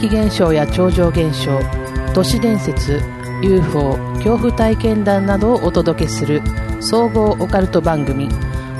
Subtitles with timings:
[0.00, 1.60] 奇現象や超常現象
[2.14, 3.00] 都市伝説
[3.42, 6.42] UFO 恐怖体験談などをお届けする
[6.80, 8.28] 総合オカルト番組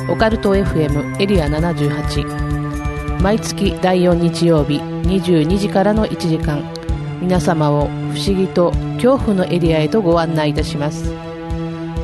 [0.09, 6.63] オカルト FM エリア78毎月第4日曜日22時からの1時間。
[7.21, 11.13] 皆様を不思議と恐怖のエリアへとご案内いたします。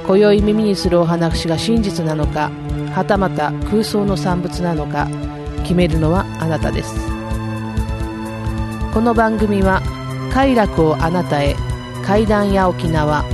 [0.07, 2.51] 今宵耳にするお話が真実なのか
[2.95, 5.09] はたまた空想の産物なのか
[5.63, 7.16] 決めるのはあなたです。
[8.97, 9.83] この番組は
[10.33, 11.55] 快楽をあなたへ
[12.03, 13.27] 階段や沖縄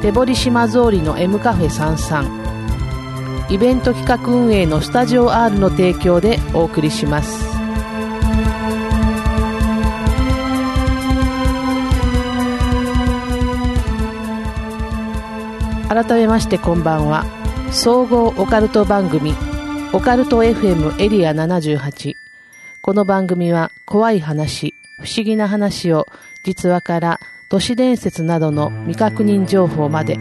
[0.00, 7.44] 手堀島通りの M カフェ33イベント企画運営のスタジオ R の提供でお送りします。
[15.90, 17.26] 改めましてこんばんは。
[17.70, 19.34] 総合オカルト番組
[19.92, 22.16] オカルト FM エリア78
[22.80, 26.06] この番組は怖い話不思議な話を
[26.42, 30.18] 実話から都市伝説などの未確認情報まで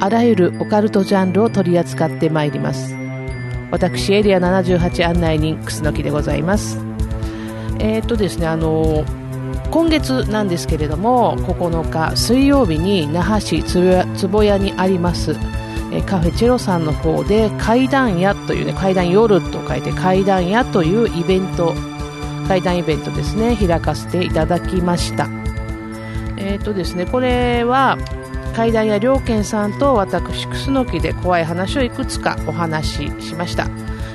[0.00, 2.94] あらゆるオカルトジャンルを取り扱ってまいります。
[3.70, 6.78] 私エリア78案内人楠木でございます。
[7.80, 9.04] えー、っとですねあの
[9.70, 15.34] 今月なんですけれども9日水曜日に那覇市坪谷にあります
[16.06, 21.74] カフェチェロさんの方で階段屋というね階段夜と書いて階段屋というイベント
[22.48, 23.56] 階段イベントですね。
[23.56, 25.28] 開かせていただきました。
[26.38, 27.98] え、ー、とですねこれは
[28.54, 33.68] 階段屋良健さんと私楠木で怖い話をいくつかお話ししました、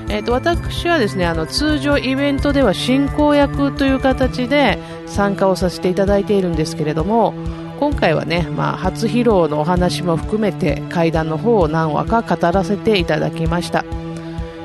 [0.10, 7.34] えーと、私はですねあの通常イベントでは進行役という形で参加をさせていただいているんですけれども
[7.80, 13.84] 今回はね、まあ、初披露のお話も含めて階段の方を何話か語らせていただきました。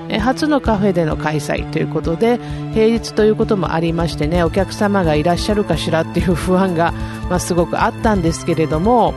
[0.08, 2.38] え初のカフェでの開催ということで
[2.72, 6.92] 平日ということもありましてねお客様がいらっしゃるかしらっていう不安が、
[7.28, 9.14] まあ、すごくあったんですけれども、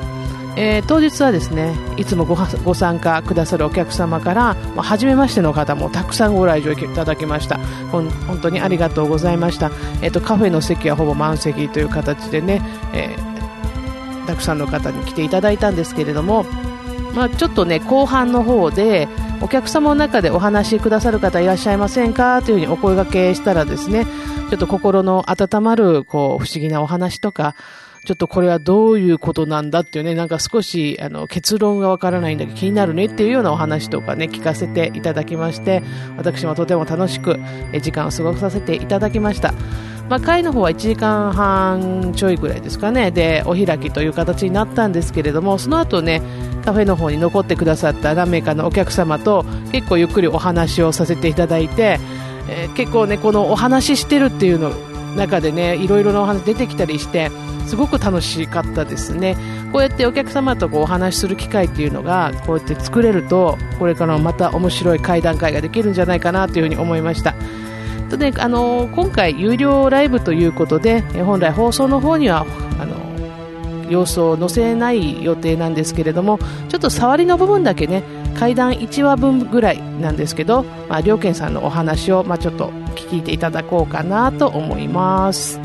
[0.57, 2.35] えー、当日はですねいつもご
[2.65, 7.57] ご参加くださるお客様から、まあ、初めましての方もたくさんご来場いただきました。
[7.91, 8.09] 本
[8.41, 9.71] 当にありがとうございました、
[10.01, 12.61] えーと、カフェの席はほぼ満席という形でね、
[12.93, 16.45] えー、たくさんの方に来ていただいたんですけれども、
[17.15, 19.07] まあ、ちょっとね後半の方で
[19.41, 27.55] お客様の中でお話しくださる方いらっしゃいませんかというふうにお声掛けしたらですね、ちょっと心の温まる、こう、不思議なお話とか、
[28.05, 35.81] ちょっとこれはどういうことなんだっていうね、なんか少し、あの、結論がわからないんだけど気になるねっていうようなお話とかね、聞かせていただきまして、
[36.17, 37.39] 私もとても楽しく、
[37.81, 39.53] 時間を過ごさせていただきました。
[40.11, 46.21] まあ、会の方は1時間半ちょいぐらいですかね、で、お開きという形になったんですけれども、その後ね、
[46.65, 51.97] カフェの方に残ってくださった何名かのお客様と結構ゆっくりお話をさせていただいて、
[52.49, 54.73] えー、結構ね、このお話ししてるっていうの
[55.15, 57.31] 中でね、いろいろなお話出てきたりして、
[57.65, 59.37] すごく楽しかったですね。
[59.71, 67.33] こうやってお客様とこうお話しする機会っていうのが、こうやって作れると、これからもまた面白い会談会ができるんじゃないかなというふに思いました。
[68.11, 72.45] とね、あの今回有料ライブということで本来放送の方には
[72.77, 78.03] あの様子を載せない予定なんですけれどもちょっと触りの部分だけね
[78.37, 85.59] 階段1話分ぐらいなんですけど、まあ、両健さんのお話を、まあ、ちょっと聞いていただこうかなと思います。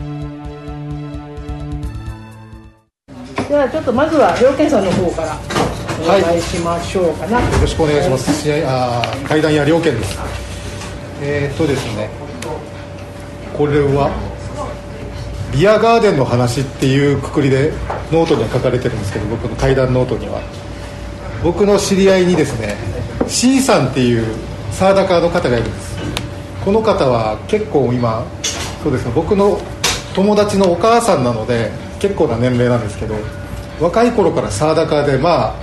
[3.49, 5.39] ではちょっとまずは両健さんの方から
[6.03, 8.53] お願いしましょうかな、はい、よろしくお願いします。
[8.67, 10.19] あ怪談屋両健です。
[11.23, 12.26] えー、っとですね
[13.57, 14.11] これは
[15.53, 17.73] ビアガーデンの話っていうくくりで
[18.13, 20.41] ノートには書かれてるんですけど僕の怪談ノートには。
[21.43, 22.77] 僕の知り合いにですね
[23.29, 24.27] C さんっていう
[24.73, 25.97] サーダカーの方がいるんです。
[26.65, 28.27] この方は結構今
[28.83, 29.61] そうですね僕の
[30.15, 31.71] 友達のお母さんなので
[32.01, 33.15] 結構な年齢なんですけど
[33.81, 35.55] 若い頃からサーダカーでまあ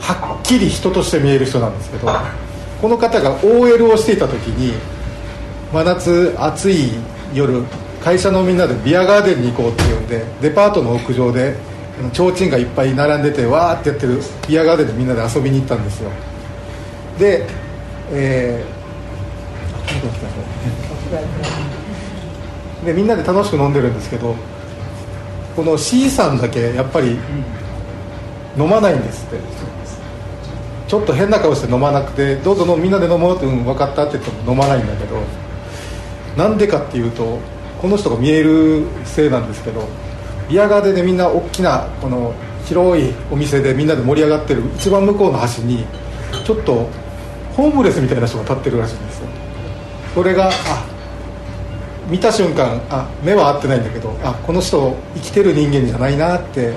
[0.00, 2.08] はっきり人として見える人なんですけど
[2.80, 4.74] この方が OL をしていた時に
[5.72, 6.90] 真夏暑い
[7.34, 7.62] 夜
[8.02, 11.54] 会社のみんなでビアガーデンに行こうっていうんでデパートの屋上で
[12.12, 16.10] 提灯がいっぱい並んでてわーってやってるビアガーデンでみんなで遊びに行ったんですよ。
[17.18, 17.46] で
[18.12, 24.34] えー、でみんなで楽しく飲んでるんですけど
[25.54, 27.18] この C さんだけやっぱり
[28.58, 29.70] 飲まないんですって。
[30.90, 35.22] ちょっと変な顔して飲まなくてどうぞみんなで飲もうって、うん、分かったって言っても飲まないんだけど
[36.36, 37.38] なんでかっていうと
[37.80, 39.88] この人が見えるせいなんですけど
[40.48, 42.34] ビアガーデンでみんな大きなこの
[42.66, 45.84] 広いお店でみんなで盛り上がってる一番向こうの端に
[46.44, 46.88] ちょっと
[47.56, 49.28] ホームレスみたいな人が立ってるらしいんですよ。
[50.14, 50.52] それがあ
[52.08, 56.74] 見た瞬間あ目は合ってないんだけどあこの人生きてる人間じゃないなって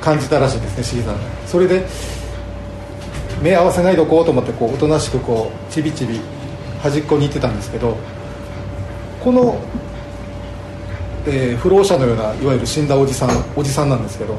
[0.00, 1.16] 感じたらしいですね C さん
[1.46, 1.86] それで
[3.42, 6.20] 目合わせないでおこうと思ってこうおとなしくこうちびちび
[6.82, 7.96] 端っこに行ってたんですけど
[9.22, 9.60] この、
[11.26, 14.36] えー、不老者のようないわゆる死んだおじさんおじさんなんですけど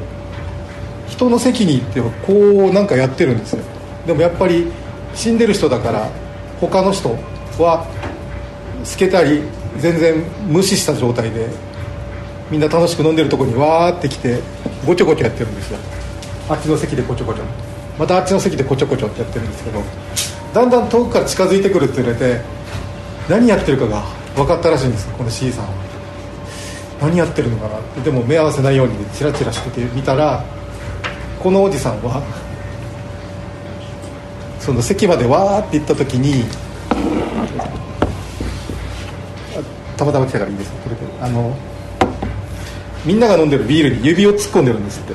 [1.08, 3.62] 人の席に行ってはこうなんかやってるんですよ。
[4.06, 4.70] でもやっぱり
[5.14, 6.10] 死んでる人だから
[6.60, 7.16] 他の人
[7.58, 7.86] は
[8.82, 9.42] 透けたり
[9.78, 11.48] 全然無視した状態で
[12.50, 14.40] みんな楽しく飲んでるとこにわーって来て
[14.86, 15.78] ごちょごちょやってるんですよ。
[16.48, 17.44] あっちの席でこちょこちょ。
[17.98, 19.80] またあっちの席でこちょこちょってやってるんですけど
[20.54, 22.40] だんだん遠くから近づいてくるって言われて
[23.28, 24.02] 何やってるかが
[24.36, 25.70] 分かったらしいんですこの C さんは。
[27.00, 28.00] 何やってるのかなって。
[28.02, 30.44] でも目合わせないようにチラチラしてて見たら
[31.42, 32.22] このおじさんは
[34.60, 36.44] その席までわーって行った時に
[39.96, 41.54] たまたま来たからいいですこれであの
[43.04, 45.14] みんなが飲んでるビールに指を突っ込んでるんですって。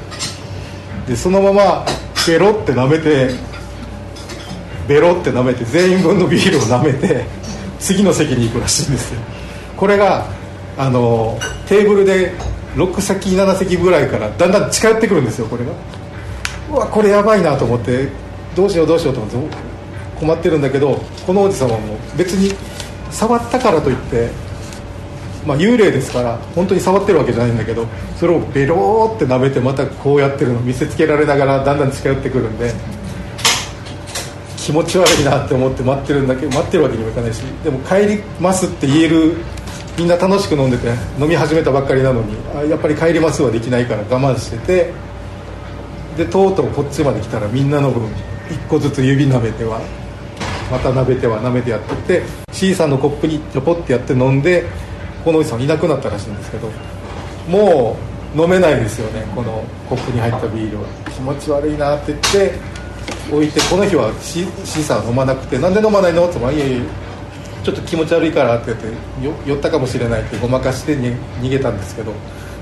[1.11, 1.85] でそのまま
[2.27, 3.48] ベロって舐めて
[4.89, 7.23] ベロって舐めて全員分のビールを舐めて
[7.79, 9.21] 次の席に行くらしいんですよ。
[9.77, 10.25] これが
[10.77, 12.33] あのテーブルで
[12.75, 15.71] 6席7席ぐらいからだんだん近寄ってくるんですよこれが。
[16.71, 18.09] うわこれやばいなと思って
[18.55, 19.37] どうしようどうしようと思って
[20.19, 22.53] 困ってるんだけどこのおじさんはも別に
[23.09, 24.29] 触ったからといって
[25.45, 27.87] まあ、幽霊ですから本当に触ってるわけじゃないんだけど
[28.17, 32.73] それをベローって舐めてまたこうやってるの見せつけられながらだんだん近寄ってくるんで
[34.59, 39.37] 気持ち悪いなって思って待ってるんだけど待ってるわけにもいかないしでも帰りますって言える
[39.97, 40.87] みんな楽しく飲んでて
[41.19, 44.93] 飲み始めたばっかりなのにあやっぱり帰りますはできないから我慢してて
[46.17, 48.05] でとうとうこっちまで来たらみんなの分
[48.49, 49.79] 1個ずつ指舐めては
[50.69, 54.65] また舐めては舐めてやってて C さんのコップにちょぽってやって飲んで
[55.23, 56.69] このおじさんいなくなったらしいんですけど
[57.47, 57.97] も
[58.35, 60.87] う飲めないですよねこのコップに入ったビールは。
[61.09, 62.53] 気持ち悪いなって言って
[63.31, 66.27] 置いてこの日は C, C さん飲まなくてなんで飲まないの？
[66.27, 66.85] って言ったら「いやいや
[67.63, 72.13] ちょっと気持ち悪いから」って言って酔ったかもしれないってごまかして逃げたんですけど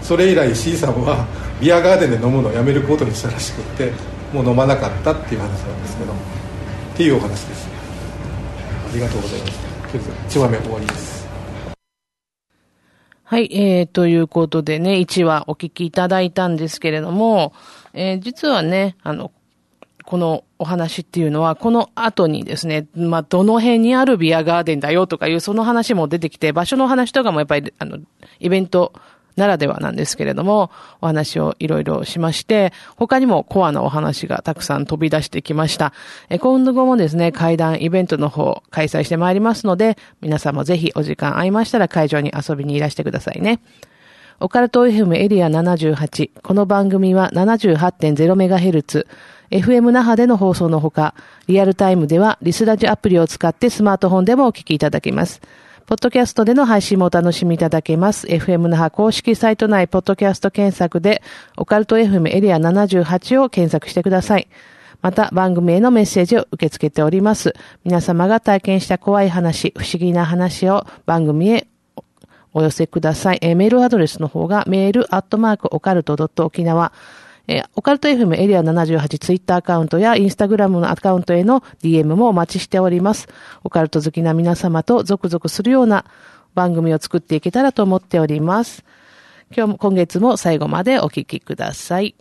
[0.01, 1.25] それ以来 C さんは
[1.59, 3.91] ビアガーデンで飲むのをやめることにしたらしくって
[4.33, 6.15] もう飲まなかったっていう話なんですけどっ
[6.97, 7.67] ていうお話です。
[8.89, 9.67] ありがとうございます
[10.29, 11.27] 1話目終わりです。
[13.23, 17.51] はい、えー、ということでね、1話お聞きいただいたんですけれども、
[17.93, 19.31] えー、実はね、あの、
[20.07, 27.99] このお話っていうのは、この後にですね、まあ、どの辺にあるビアガーデンだよとかいう、その話も出てきて、場所の話とかもやっぱり、あの、
[28.39, 28.93] イベント
[29.35, 30.71] ならではなんですけれども、
[31.01, 35.91] お話をいろいろしまして、他にもコアなお話がたくさん飛び出してきました。
[36.29, 43.59] え今後もですね、会談イベントの方開催してまいりますので、皆さんもぜひお時間合いましたら会場に遊びにいらしてくださいね。
[44.39, 46.29] オカルト FM エリア78。
[46.43, 49.07] この番組は 78.0MHz。
[49.49, 51.15] FM 那覇での放送のほか、
[51.47, 55.41] リアルタイムではリスラジアプリを使ってスマートフォンでもお聞きいただけます。
[55.87, 58.27] ポッドキャストでの配信もお楽しみいただけます。
[58.27, 61.23] FM 那覇公式サイト内、ポッドキャスト検索で、
[61.57, 64.47] オカルト FM エリア78を検索してください。
[65.01, 67.55] また、番組へのメッセージを受け付けております。
[67.83, 71.67] 皆様が体験した怖い話、不思議な話を番組へ
[72.53, 73.39] お寄せください。
[73.41, 76.91] えメールアドレスの方が、メールアットマークオカルトドット沖縄、
[77.47, 83.27] えー、オカルト FM エリア78ツイッターアカウントやインスタグラムのアカウントへの DM もお待ちしております。
[83.63, 86.05] オカルト好きな皆様とゾクゾクするような
[86.55, 88.83] 番組を作っていけたらと思っております。
[89.55, 92.15] 今日も、今月も最後までお聴きください。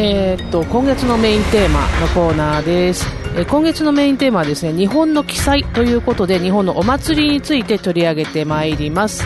[0.00, 3.04] えー、っと今月のメインテーマのコーナーです、
[3.36, 9.24] えー、今月のメインテーマはですね日本の記載ということで日本のお祭りについて取り上げてまいります、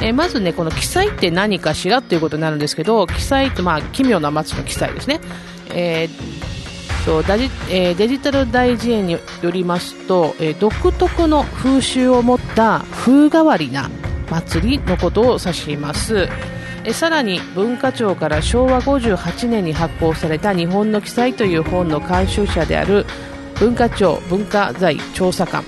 [0.00, 5.20] えー、まずねこの記載って何かしらということになるんですけど記載ってまあ奇妙な祭りの記載ですね、
[5.70, 6.46] えー
[7.04, 9.20] とデジタル大辞苑によ
[9.52, 13.88] りますと、え独特の風習を持った風変わりな
[14.28, 16.28] 祭りのことを指します、
[16.86, 23.04] えさらに文化庁から昭和58年に発行された日本の記載という本の監修者である
[23.58, 25.64] 文化庁文化財調査官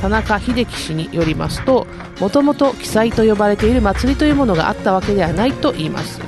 [0.00, 1.88] 田中秀樹氏によりますと
[2.20, 6.20] もともと記載と呼ばれている祭りというものがあったわけではないと言います。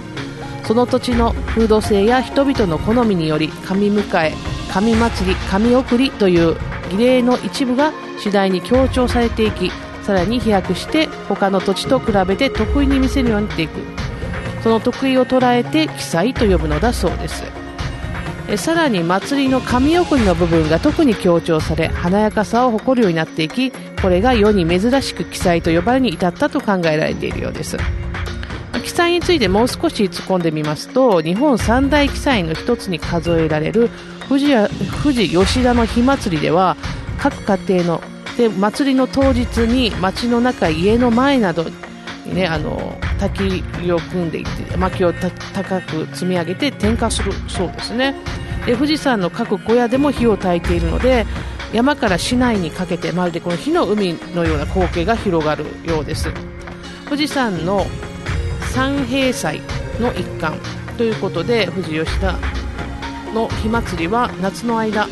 [0.64, 4.32] その土地の風土性や人々の好みにより神迎え
[4.72, 6.56] 神祭り神送りという
[6.90, 9.70] 儀礼の一部が次第に強調されていき
[10.02, 14.01] さらに飛躍して他の土地と比べて得意に見せるようになっていく。
[14.62, 17.44] その得意を捉えて記載と呼ぶのだそうです。
[18.48, 27.76] えさらに祭りの神送りの部分が特に強調され華やかさを誇るようになっていきこれが世に珍しく記載と呼ばれに至ったと考えられているようです。
[28.82, 33.90] 記載についてもう少し突っ込んでみますと日本三大記載の一つに数えられる
[34.28, 34.68] 富士や
[35.02, 36.76] 富士吉田の火祭りでは
[37.18, 38.02] 各家庭の
[38.36, 41.64] で祭りの当日に街の中家の前など
[42.24, 42.98] にねあの
[43.28, 48.14] 焚きを組んでいって薪を高く積み上げて点火するそうですね
[48.66, 51.26] で富士山の各小屋でも火を焚いているので
[51.72, 56.32] 山から市内にかけてまるでこの火の海のような光景が広がるようです
[57.04, 57.86] 富士山の
[58.72, 59.60] 三平祭
[60.00, 60.58] の一環
[60.96, 62.38] ということで富士吉田
[63.32, 65.06] の火祭りは夏の間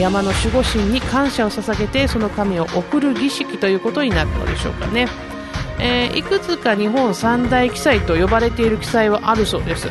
[0.00, 5.06] 山の守護神に感謝を捧げてその神を送る儀式ということになるのでしょうかね、
[5.84, 9.88] えー、いくつか日本三大記載と呼ばれている記載はあるそうです。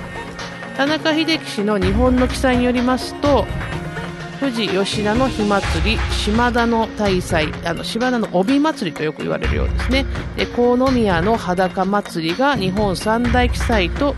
[0.75, 3.45] 田中秀樹氏の日本の記載によりますと
[4.39, 10.05] 富士吉田の火祭り島田の大祭あの島田の帯祭りとよく言われるようですね。
[10.35, 14.15] で河宮の裸祭りが日本三大記載と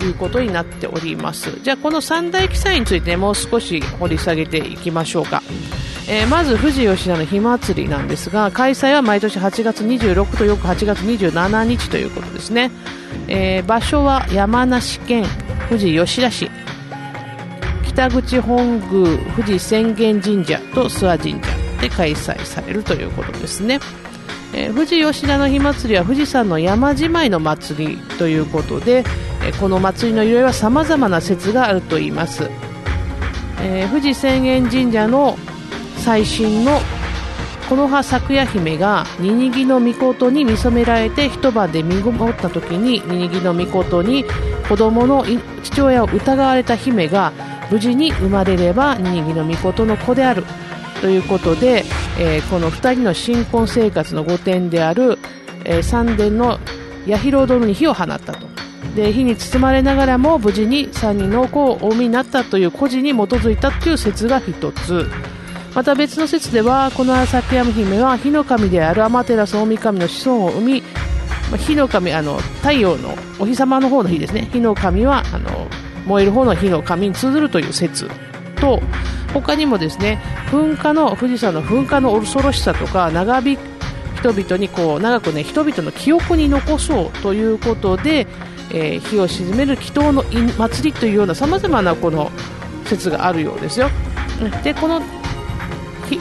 [0.00, 1.58] いうことになっております。
[1.62, 5.42] じゃあこの三大記載について、もう少し掘り下げていきましょうか、
[6.08, 12.70] えー、まず富士吉田の火祭りなんですが開催は毎年8月26とよく8月27日ということですね、
[13.26, 15.24] えー、場所は山梨県
[15.68, 16.50] 富士吉田市。
[17.96, 23.80] 北口本宮富士浅間神社と諏訪神社で開催されるということですね、
[24.52, 29.02] えー、富士吉田の火祭りは富士山の山じまいの祭りということで、
[29.42, 32.50] えこの祭りの由来はさまざまな説があるといいます、
[33.62, 35.38] え、富士浅間神社の
[36.06, 36.78] 最新の
[37.68, 44.24] 木葉咲夜姫がニニギの御事に見初められて一晩で身ごもった時にニニギの御事に
[44.68, 45.24] 子供の
[45.64, 47.32] 父親を疑われた姫が
[47.72, 50.44] 無事に生まれればニニギの御事の子である。
[51.00, 51.82] ということで、
[52.20, 55.18] えー、この2人の新婚生活の御殿である、
[55.64, 56.60] えー、三殿の
[57.08, 58.46] 八広殿に火を放ったと。
[58.94, 65.10] で火に包まれながらも無事に3人の子をお産みになったという故事に基づいたという説が1つ。
[65.76, 70.82] また別の説ではこの崎山姫は火の神である天照大神の子孫を生み
[71.58, 74.48] 火の神あの太陽のお日様の方の火ですね。
[74.52, 75.68] 火の神はあの
[76.06, 78.08] 燃える方の火の神に通ずるという説
[78.56, 78.80] と
[79.34, 80.18] 他にもですね
[80.50, 83.58] 噴火の富士山の噴火の恐ろしさとか長引
[84.16, 88.26] 人々にこう長くね人々の記憶に残そうということで
[88.72, 90.24] えー、火を鎮める祈祷の
[90.58, 92.30] 祭りというようなさまざまなこの
[92.84, 93.88] 説があるようですよ。
[94.62, 95.00] でこの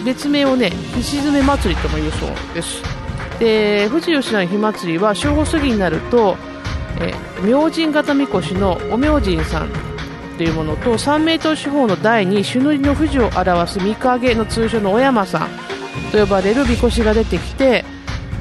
[0.04, 2.82] 別名をね火鎮め祭りとも言うそうです。
[3.40, 6.38] で富士吉田の火祭りは正午過ぎになると、
[7.02, 7.14] え、
[7.44, 9.70] 明神型みこしのお明神さん
[10.38, 15.50] というものと3メートル四方の台に朱塗りの富士を表す御影の通称の小山さん
[16.12, 17.84] と呼ばれるみこしが出てきて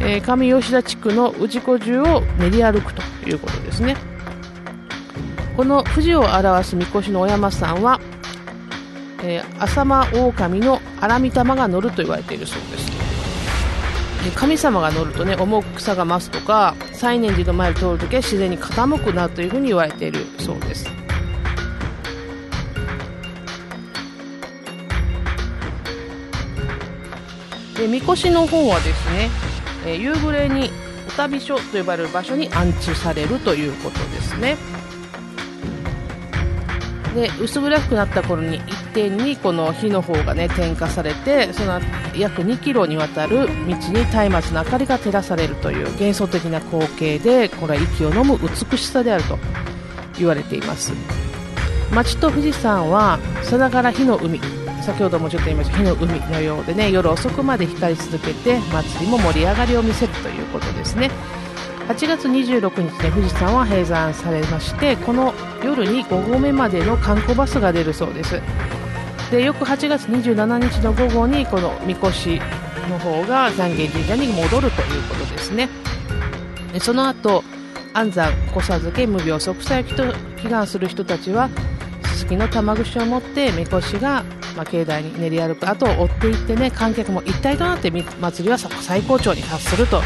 [0.00, 3.96] えー、上吉田地区の氏子中を練り歩くということですね。
[5.56, 8.00] この富士を表すみこしのお山さんは、
[9.26, 12.92] えー、浅間狼の荒御霊が乗ると言われているそうです。
[14.36, 20.86] 神様が乗るとね重くさが増すとか西念寺の前を通るときは自然に傾くなというふうに言われているそうです。
[27.76, 29.28] でみこしの方はですね
[29.86, 30.70] えー、夕暮れに
[31.08, 34.56] お旅所と呼ばれる場所に安置されるということですね。
[37.14, 41.80] で薄暗くなった頃に一点にこの火の方がね点火されてその
[42.16, 49.38] 約2キロにわたる道に松明の明かりが照らされるという幻想的な光景でこれは息を飲む美しさであると
[50.18, 50.92] 言われています。
[51.92, 54.40] 町と富士山はさながら火の海
[54.82, 61.10] 先ほどもちょっと言いました火の海のようでね夜遅くまで光り続けて祭りも盛り上がりを見せるということですね
[61.88, 68.40] 8月26日で富士山は閉山されましてこの夜に5合目までの観光バスが出るそうです。
[69.30, 72.40] で翌8月27日の午後にこのみこし
[72.88, 75.68] の方が残芸神社に戻るということですね。
[76.80, 77.44] その後
[77.92, 80.04] 安産子授け無病息災と
[80.38, 81.50] 祈願する人たちは
[82.04, 84.24] すすきの玉串を持ってみこしが、
[84.56, 90.02] まあ、境内に練り歩く後を追っていってね観客も一体となって祭りは最高潮に達すると。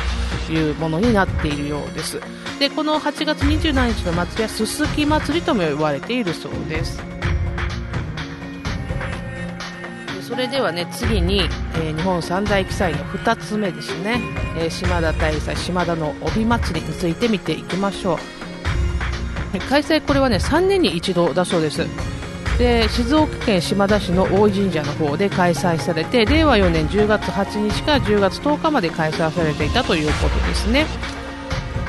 [0.52, 2.20] いうものになっているようです。
[2.58, 7.00] でこの8月27日の祭りはすすき祭りとも呼ばれているそうです。
[10.22, 11.40] それではね次に、
[11.74, 14.20] えー、日本三大記載の2つ目ですね、
[14.58, 18.18] えー、島田大祭島田の帯祭りについて見ていきましょう。
[19.68, 21.86] 開催これはね3年に一度だそうです。
[22.58, 30.84] で静岡県島田市の大井神社の方で開催されて令和4年10月8日から10月10日まで開催されていたということですね。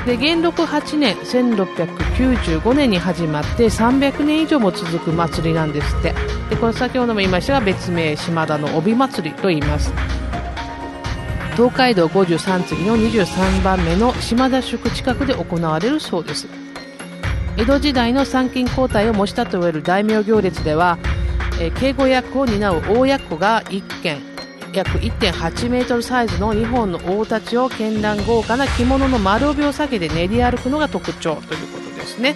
[0.05, 6.13] で元禄8年1695年に始まって300年以上も続く祭りなんですって。
[6.51, 9.91] でこれ先ほども言いましたが別名島田の帯祭りと言います。
[11.55, 16.68] 東海道53次の23番目の島田宿近くで行われるそうです。
[17.57, 20.97] 江戸時代の参勤交代を模したといわれる大名行列では、
[21.59, 24.21] えー、警護役を担う大役が1件
[24.73, 32.35] 約1.8メートルサイズの2本の大太刀を絢爛豪華な着物の丸帯を下げて練り歩くのが特徴ということですね。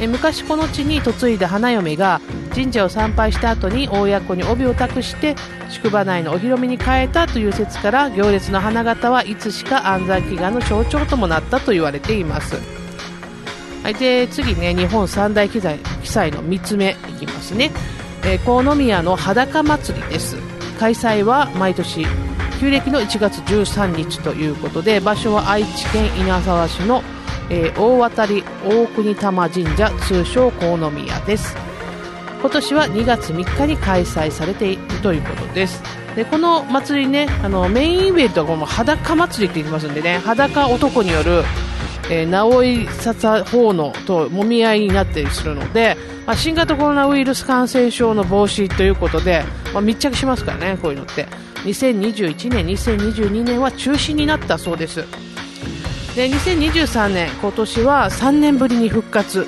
[0.00, 2.22] え昔この地に嫁いだ花嫁が
[2.54, 5.36] 神社を参拝した後に親子に帯を託して
[5.68, 12.79] 宿場内のお披露目に変えたという説から行列の花形はいつしか安産祈願の象徴ともなったと言われています、
[13.82, 17.70] はい、で次ね日本三大記載記載の3つ目いきますね、
[18.24, 20.36] えー、宮の裸祭りです。
[20.78, 22.06] 開催は毎年
[22.60, 27.02] 旧暦の1月13日ということで場所は愛知県稲沢市の、
[27.48, 31.56] えー、大渡大国玉神社通称河宮です。
[32.40, 35.82] 今年は2月3日に開催されているということです。
[36.16, 41.44] でこの祭りねあのメインイベントはこの裸祭りって言いますんでね裸男による
[42.10, 45.96] えー、直井笹法のともみ合いになったりするので、
[46.26, 51.26] まあ、新型コロナウイルス感染症の防止ということで、まあ、密着しますからね、こういうのって。
[51.64, 55.04] 2021年、2022年は中止になったそうです。
[56.16, 59.46] で、2023年、今年は3年ぶりに復活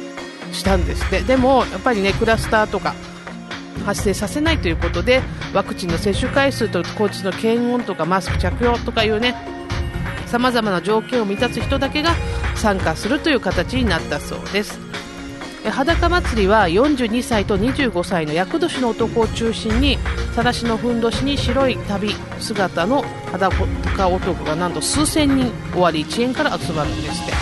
[0.53, 1.21] したんですって。
[1.21, 2.95] でも、やっぱりね、クラスターとか、
[3.83, 5.23] 発生させないということで
[5.53, 9.35] ワクチンの接種回数と交通の検温とかマスク着用とかいうね
[10.33, 12.15] さまざまな条件を満たす人だけが
[12.57, 14.81] 参加するという形になったそうです。
[15.63, 19.99] 裸祭りは42歳と25歳の厄年の男を中心に
[20.35, 27.33] 晒しのふんどしに白い旅姿の裸男がなんと数千人終わり1円から集まるんですって。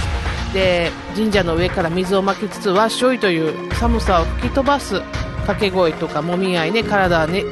[0.53, 4.99] で神社の上から水をまきつつわっしょいという寒さを吹き飛ばす
[5.47, 7.45] 掛け声とかもみ合いで、ね、体ね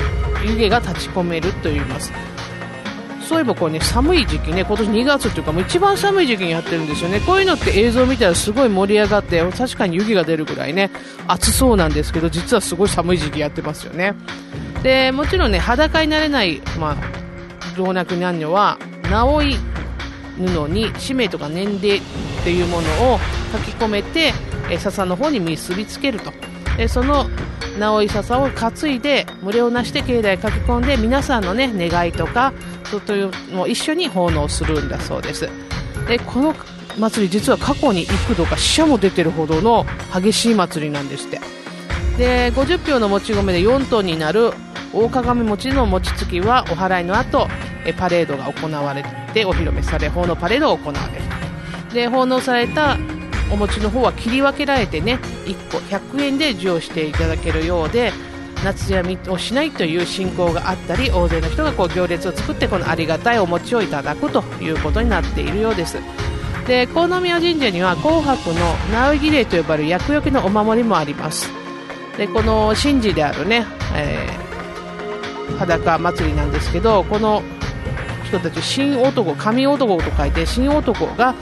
[0.45, 2.13] 湯気が立ち込めると言います。
[3.29, 7.21] そういえばこれね寒い時期ね今年2月っていうかもう一番寒い時期にやってるんですよね。
[7.21, 10.91] こういうのって映像を見たらすごい盛り上がって確かに湯気が出るぐらいね
[11.27, 14.15] 暑そうなんですけど実はすごい寒い時期やってますよね。
[14.83, 16.97] でもちろんね裸になれない、まあ、
[17.77, 18.79] 老若男女は
[19.11, 19.57] 直い
[20.39, 22.03] 布に氏名とか年齢っ
[22.45, 23.19] ていうものを
[23.53, 24.33] 書き込めて
[24.79, 26.33] 笹の方に結びつけると。
[26.79, 27.27] えその
[27.79, 32.53] 直い笹を担いで群れをなして境内書き込んで皆さんのね願いとか
[33.07, 35.49] というのを一緒に奉納するんだそうです。
[36.07, 36.55] でこの
[36.99, 41.41] 祭り実は過去に幾度か死者も出てるほどの激しい祭りなんですって。
[42.17, 44.53] で50票のもち米で4トンになる
[44.93, 47.47] 大鏡餅の餅つきはお祓いの後
[47.85, 51.25] えパレードが行われてお披露目され奉納パレードが行われる。
[51.95, 52.97] で奉納された
[53.51, 58.13] お餅の方は切り分けられてね1個100円で授与していただけるようで
[58.65, 65.99] 夏休みをしないという信仰があったり大勢の人がこう行列を作ってこのありがたいお餅をいただくということになっているようです。
[66.67, 68.61] で河宮神社には紅白の
[68.93, 71.51] 直儀礼と呼ばれる厄除けのお守りもあります。
[72.19, 77.43] でこの神事であるね、えー、裸祭りなんですけどこの
[78.27, 81.35] 人たち神男神男と書いて神男が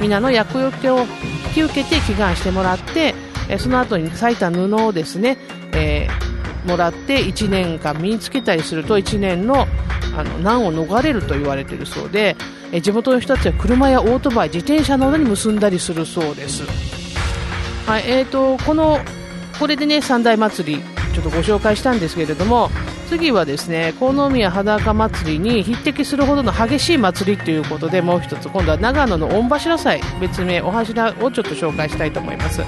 [0.00, 1.06] 皆の厄除けを引
[1.54, 3.14] き受けて祈願してもらって
[3.48, 5.38] えその後に咲いた布をですね、
[5.72, 6.30] えー
[6.64, 9.66] もらって1年間身につけたりすると1年の
[10.16, 12.36] あの難を逃れると言われているそうで
[12.72, 16.64] え地元の人たちは車やオートバイ自転車などに結んだりするそうです、
[17.86, 18.98] はいえーと、この
[19.58, 20.82] これでね三大祭り
[21.14, 22.70] ちょっとご紹介したんですけれども
[23.10, 32.62] 次はですね河宮裸祭りに匹敵するほどの激しい祭りということでもう一つ今度は長野の御柱祭別名お柱をちょっと紹介したいと思います。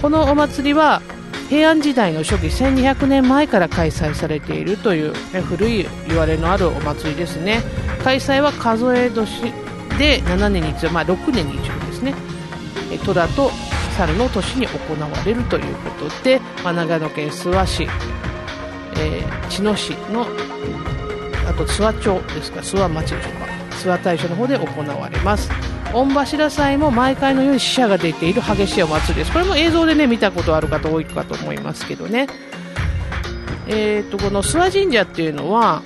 [0.00, 1.02] このお祭りは
[1.48, 7.60] 平安時代の初期1200年前から開催されているという、ね、古い言われのあるお祭りですね。
[8.04, 9.52] 開催は数え年
[9.98, 12.14] で7年に一度、まあ、6年に一度ですね。
[13.04, 13.50] 虎と
[13.96, 17.88] 猿の年に行われるということで、まあ、長野県諏訪市、
[18.96, 20.26] えー、茅野市の
[21.48, 25.50] あと諏訪町ですか諏訪町でしょうか諏訪大社の方で行われます。
[25.92, 29.32] 御柱祭も毎回のように死者が出ている激しいお祭りです。
[29.32, 32.26] これも映像でね見たことある方多いかと思いますけどね。
[33.66, 35.82] えーと、この諏訪神社っていうのは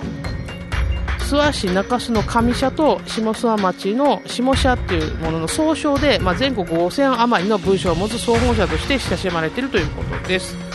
[1.19, 10.72] 諏訪市中洲の上社と下諏訪町の下社っていうものの総称で、まあ、全国5000余りの文章を持つ総本社として親しまれているということです。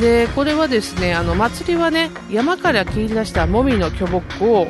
[0.00, 4.68] でこれはですねあの祭りはね山から切り出したもみの巨木を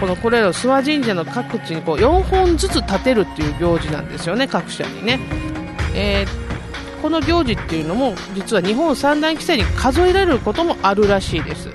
[0.00, 5.20] このこれら諏訪神社の各地にこう4本ずつ立てるっていう行事なんですよね各社にね、
[5.94, 11.68] えー、この行事っていうのも実は日本三大規制に数えられることもあるらしいです。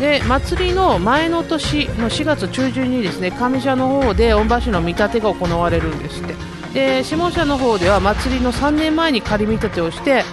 [0.00, 6.34] で祭りの前の年の4月中旬にですね上社の方で御柱の見立てが行われるんですって。
[6.74, 10.24] で下社の方では祭りの3年前に仮見立てをして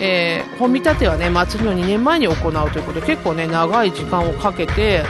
[0.00, 5.04] えー、本見立てはね祭りの2年前に行うということで結構ね長い時間をかけて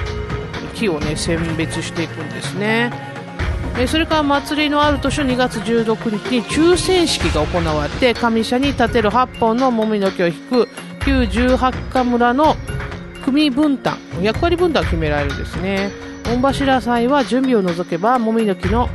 [0.74, 2.92] 木をね選別していくんですね。
[3.78, 10.68] えそれから祭りのある年の2月16日に抽選式が行われて上社に立てる8本のもみの木を引く
[11.04, 12.56] 旧18家村の
[13.24, 15.90] 組分担役割分担が決められるんですね。
[16.24, 18.88] 御柱祭は準備を除けばもみの木の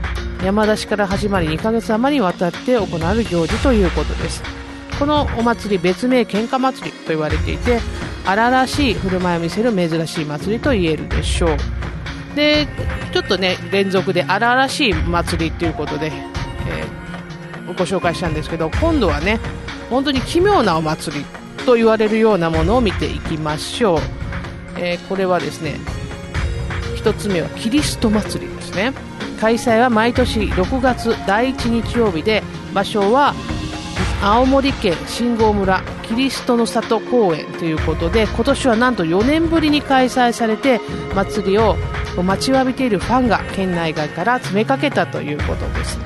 [0.43, 4.62] 山出しから始まり2ヶ月余りにわたって行われる行事ということです。
[5.03, 7.81] このお祭り別名喧嘩祭りと言われていて
[8.25, 11.57] 荒々しい振る舞いを見せる珍しい祭りと言えるでしょう。
[12.37, 12.69] で
[13.11, 19.41] ちょっとね連続で荒々しい祭りということで、えー、ご紹介したんですけど今度はね
[19.89, 21.25] 本当に奇妙なお祭り
[21.65, 23.99] と言われるようなものを見ていきましょう、
[24.77, 25.81] えー、これはですね
[26.95, 28.93] 1つ目はキリスト祭りですね。
[29.41, 32.41] 開催は毎年6月第1日曜日で
[32.73, 33.35] 場所は
[34.23, 40.79] 青森県信号村キリストの里公園ということで今年はなんと4年ぶりに開催されて
[41.13, 41.75] 祭りを
[42.23, 45.99] 待ちわびているファンが県内外から詰めかけたということです。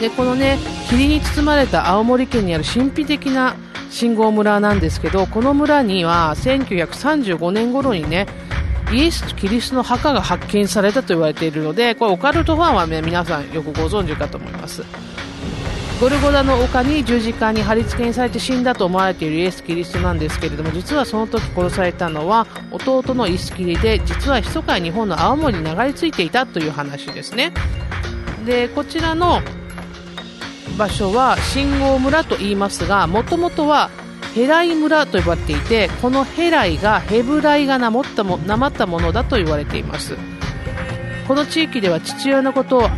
[0.00, 0.56] でこのね
[0.88, 3.54] 霧に包まれた青森県にある神秘的な
[3.90, 8.26] 信号村なんですけどこの村には1935年頃にね
[8.90, 14.82] イエス・キリストの墓が発見されたと言われているのでこれオカルトファンは、ね、皆さんよくご存知かと思います。
[16.02, 27.54] ゴルゴダの丘に十字架に貼り付けにされて死んだと思われているイエス・キリストなんですけれども実はその時殺されたのは弟のイスキリで実は密かに日本の青森に流れ着いていたという話ですね。
[28.44, 29.42] でこちらの
[30.76, 33.88] 場所は信号村と言いますがもともとは
[34.34, 38.38] ヘライ村と呼ばれていてこのヘライがヘブライがなまったも
[39.00, 40.16] のだと言われています。
[41.28, 42.90] この地域では父親のことを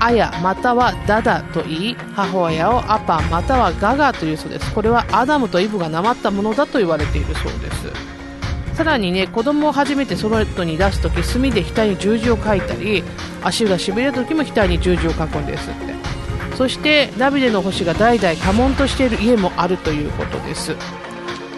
[0.00, 4.72] アヤまたはダダと言い母親をアパまたはガガというそうです。
[4.74, 7.92] これはアダムとイブがなまったものだと言われているそうです。
[8.74, 13.04] さらにね子供を初めてその人に出す時墨で額に十字を書いたり
[13.42, 15.94] 足がしびれる時も額に十字を書くんですって。
[16.56, 20.74] そしてダビデの星が代々家紋としている家もあるということです。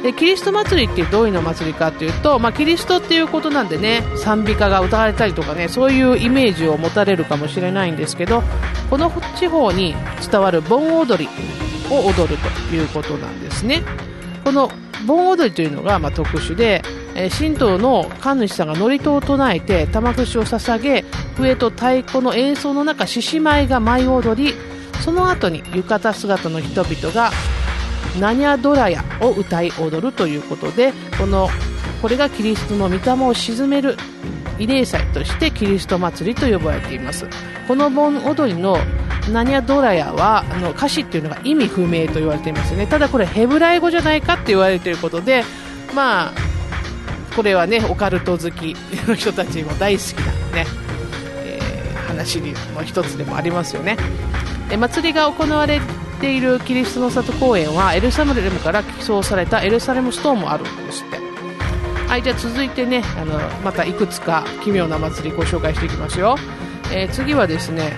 [0.03, 8.43] でキリスト祭りってどういうの祭りかというと、まあ、キリストっていうことなんでね賛美歌が歌われたりとかねそういうイメージを持たれるかもしれないんですけど
[8.91, 9.95] この地方に
[10.29, 11.31] 伝わる盆踊り
[11.89, 13.83] を踊るということなんですね。
[14.45, 14.71] この
[15.07, 16.83] 盆踊りというのがま特殊で、
[17.15, 21.05] え、神道の神主さんが祝詞を唱えて玉串を捧げ
[21.37, 24.55] 笛と太鼓の演奏の中獅子舞が舞い踊り
[25.01, 27.31] その後に浴衣姿の人々が
[28.21, 31.49] ナニャドラヤを歌い踊るということでこの
[32.01, 33.97] これがキリストの御霊を鎮める
[34.59, 37.27] 慰霊祭としてキリスト祭りと呼ばれています。
[37.67, 38.77] この盆踊りの
[39.31, 42.87] ナニャドラヤはあの歌詞っていうのが意味不明と言われていますね。
[42.87, 45.45] ただこれヘブライ語じゃないかって言われていることで
[45.95, 46.33] まあ
[47.37, 48.77] これはねオカルト好き
[49.09, 50.67] の人たちも大好きなね、
[51.45, 53.97] えー、話の一つでもありますよね。
[54.71, 55.81] え祭りが行われ
[56.23, 61.17] ているキリストの里公園はエルサレムから寄贈されたエルサレムストーンもあるんですって。
[62.09, 66.37] はいじゃあ続いてねあのまたいくつか奇妙な祭りご紹介していきますよ、
[66.93, 67.95] えー、次はですね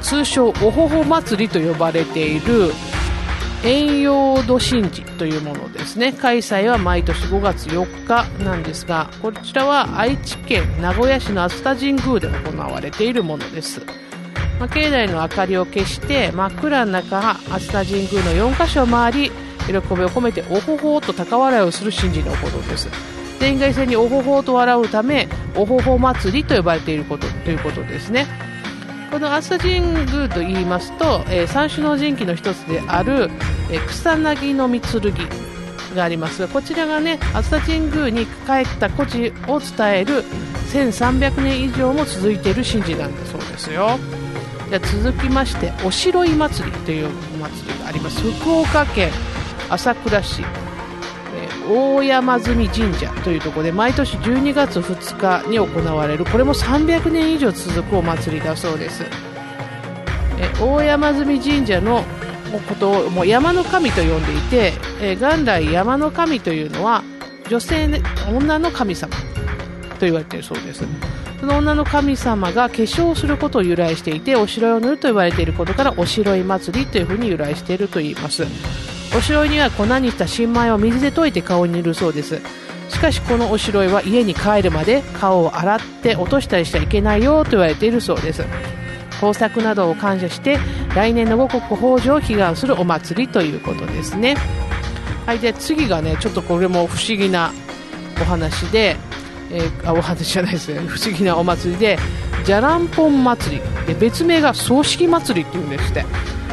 [0.00, 2.72] 通称おほほ祭りと呼ばれている
[3.64, 6.12] 遠洋土神事というものですね。
[6.12, 13.80] 開催は毎年5月4日なんですがこちらは愛知県名古屋市の熱田神宮で行われているものです。
[14.58, 19.30] まあ、境内の明かりを消して真っ暗な中熱田神宮の4カ所を回り
[19.66, 22.88] 喜びを込めておほほと高笑いをする神事のことです。
[23.38, 28.26] 全員が一斉におほほと笑うためおほほ祭りと呼ばれていることということですね。
[29.10, 33.30] この熱田神宮と言いますと、えー、三種の神器の一つである、
[33.70, 35.12] えー、草薙の御剣
[35.94, 40.22] がありますがこちらがね熱田神宮に帰った故事を伝える
[40.72, 43.98] 1300年以上も続いている神事なんだそうですよ。
[44.72, 48.22] じゃ続きましておしろい祭りというお祭りがあります。
[48.22, 49.10] 福岡県
[49.68, 50.46] 朝倉市、え、
[51.68, 59.04] 大山積神社というところで毎年12月2日に行われるこれも300年以上続くお祭りだそうです、
[60.38, 62.02] え、大山積神社の
[62.66, 67.04] ことをもう山の神と呼んでいて、え、元来山の神というのは
[67.50, 69.14] 女性、女の神様
[69.98, 70.82] と言われているそうです。
[71.42, 78.44] その女の神様が化粧することを由来していてお城を塗ると言われていることからおしろい祭りというふうに由来していると言います。
[79.18, 82.40] おしろいには粉にした新米を水で溶いて顔に塗るそうです。
[82.88, 88.44] しかしこのおしろいは家に帰るまで顔を洗って落としたりしちゃいけないよと言われているそうです。
[89.14, 90.60] 豊作などを感謝して
[90.94, 94.36] 来年の五穀豊穣を祈願するお祭りということですね。
[95.26, 97.50] はいで次がねちょっとこれも不思議な
[98.20, 98.96] お話で、
[99.52, 100.80] えー、あお話じゃないですね。
[100.88, 101.98] 不思議なお祭りで
[102.44, 103.62] じゃらんぽん祭り。
[103.86, 106.04] で別名が葬式祭りっていうんですって。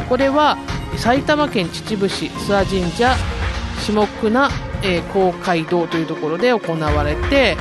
[0.07, 0.57] これは
[0.97, 3.15] 埼玉県秩父市諏訪神社
[3.79, 4.49] 下久名、
[4.81, 7.57] え、公会堂というところで行われて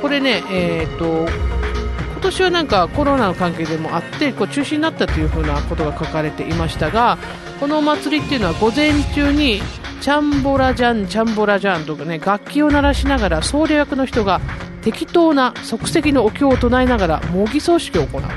[0.00, 1.57] これね、えーと
[2.18, 7.16] 今年はなんかコロナの関係でもあってこう中止になったというふうなことが書かれていましたが
[7.60, 9.60] このお祭りっていうのは午前中に
[10.00, 14.40] チャンボラジャン、チャンボラジャンとかね楽器を鳴らしながら僧侶役の人が
[14.82, 18.28] 適当な即席のお経を唱えながら模擬葬式を行うと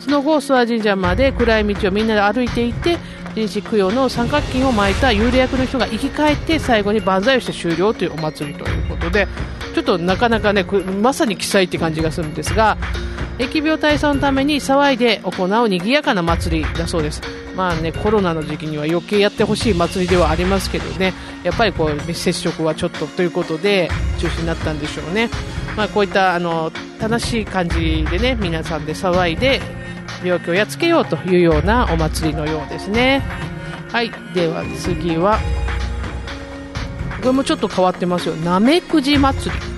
[0.00, 2.98] その後、諏訪神社まで暗い道をみんなで歩いていて
[3.36, 10.64] 人死供養の三角巾を巻いた幽霊役の人が生き返って最後に万歳をして終了というお祭りということでょっとなかなかね
[11.02, 12.76] まさに奇祭って感じがするんですが
[13.38, 17.22] 疫病退散のために騒いで行う賑やかな祭りだそうです。
[17.56, 21.12] まあねコロナの時期には余計やってほしい祭りではありますけどね
[21.42, 25.28] やっぱりこう接触はちょっとということで中止になったんでしょうね。
[25.76, 29.60] まあ、こういったあの楽しい感じでね皆さんで騒いで
[30.24, 33.22] 病気をやっつけようというようなお祭りのようですね。
[33.90, 34.10] はい。
[34.34, 35.38] では次は
[37.20, 38.34] これもちょっと変わってますよ。
[38.36, 39.70] なめくじ祭り。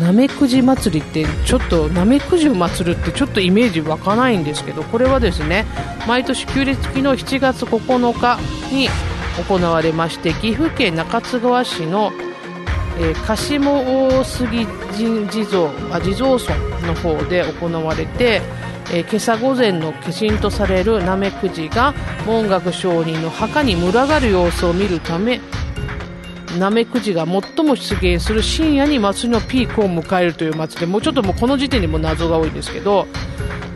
[0.00, 5.66] なめくじ祭りってちょっとなめくじを祭るってちょっとイメージ湧かないんですけどこれはですね
[6.08, 8.38] 毎年旧暦の7月9日
[8.72, 8.88] に
[9.46, 12.12] 行われまして岐阜県中津川市の、
[12.98, 18.40] えー、鹿下大杉地蔵あ地蔵村の方で行われて
[18.92, 21.94] えー、今朝午前の化身とされるナメクジが
[22.26, 25.40] 文学商人の墓に群がる様子を見るため
[26.58, 33.06] ナメクジが最も出現する深夜に祭りのピークを迎えるという祭りでもうちょっともうこの時点でも謎が多いんですけど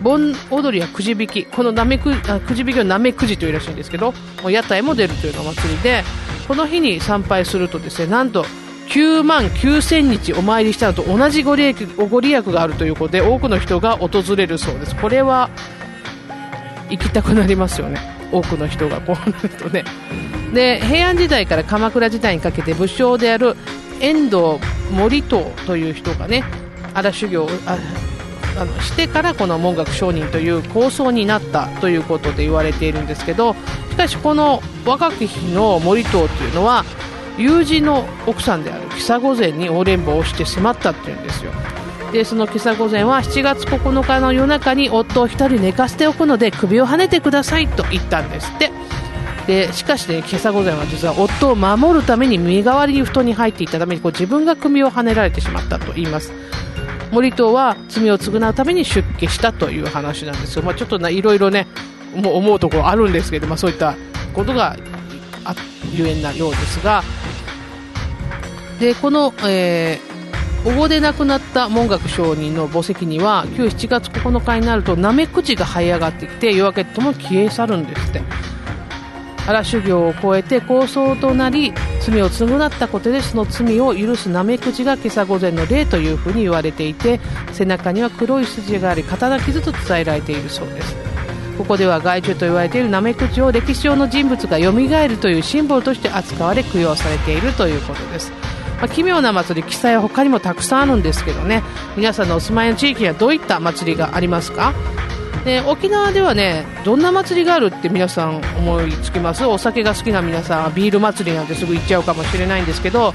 [0.03, 6.03] 盆踊りやくじ引きこのなめくくじ引きはなめくじというらしいんですけどもう屋台も出るというの祭りで
[6.48, 8.44] この日に参拝するとですねなんと
[8.88, 14.97] 9万9000日お参りしたのと同じご利益ご利益があるということで多くの人が訪れるそうです。
[14.97, 15.51] これは
[16.90, 18.01] 行きたくなりますよね。
[18.33, 19.85] 多くの人がこうなるとね。
[20.53, 23.57] で平安時代から鎌倉時代にかけて武将である
[24.01, 26.44] 遠藤森藤という人がね
[26.94, 27.79] 荒修行あ
[28.57, 33.55] あのしてからこの文学商人という構想になったということで言われているんですけど
[33.90, 36.85] しかしこの若き日の森藤というのは
[37.37, 41.53] 友人の奥さんである久御前に横連棒をして迫ったっていうんですよ。
[42.12, 48.70] でその今朝御前は7月9日の夜中に夫を1人寝かせておくので首をはねてくださいと言ったんですって。
[49.47, 56.33] でしかしね今朝御前は実は夫を守るために身代わりに布団に入っていたためにこう自分が首をはねられてしまったと言います。
[57.11, 61.68] 森藤は罪を償うために出家したという話なんですよ、まあ、ちょっといろいろね
[62.16, 63.94] もう思うところあるんですけど、まあ、そういった
[64.33, 64.77] ことが
[65.44, 65.55] あ
[65.92, 67.05] ゆえんなようですが
[68.78, 78.54] でこの、えー、おごで亡くなった文学商人の墓石には今日7月9日になるとナメクジが這い上がってきて夜明けとも消え去るんですって。
[79.46, 87.20] 荒修行を超えて構想となり罪を償ったことでその罪を許すナメクジが今朝午前の霊というふうに言われていて
[87.52, 90.96] 背中には黒い筋があり刀傷と伝えられているそうです。
[91.58, 98.32] ここでは害虫と言われているナメクジを歴史上の人物が蘇るというシンボルとして扱われ供養されているということです。
[98.85, 101.62] まあ、奇妙な祭り記載は他にもたくさんあるんですけどね。
[101.97, 104.75] 皆さんのお住まいの地域にはどういった祭りがありますか？
[105.47, 109.42] で沖縄ではねどんな祭りがあるって皆さん思いつきます？
[109.47, 113.14] お酒が好きな皆さんはビール祭りなんてすぐ行っちゃうかもしれないんですけど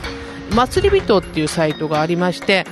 [0.55, 2.65] 祭り人っていうサイトがありまして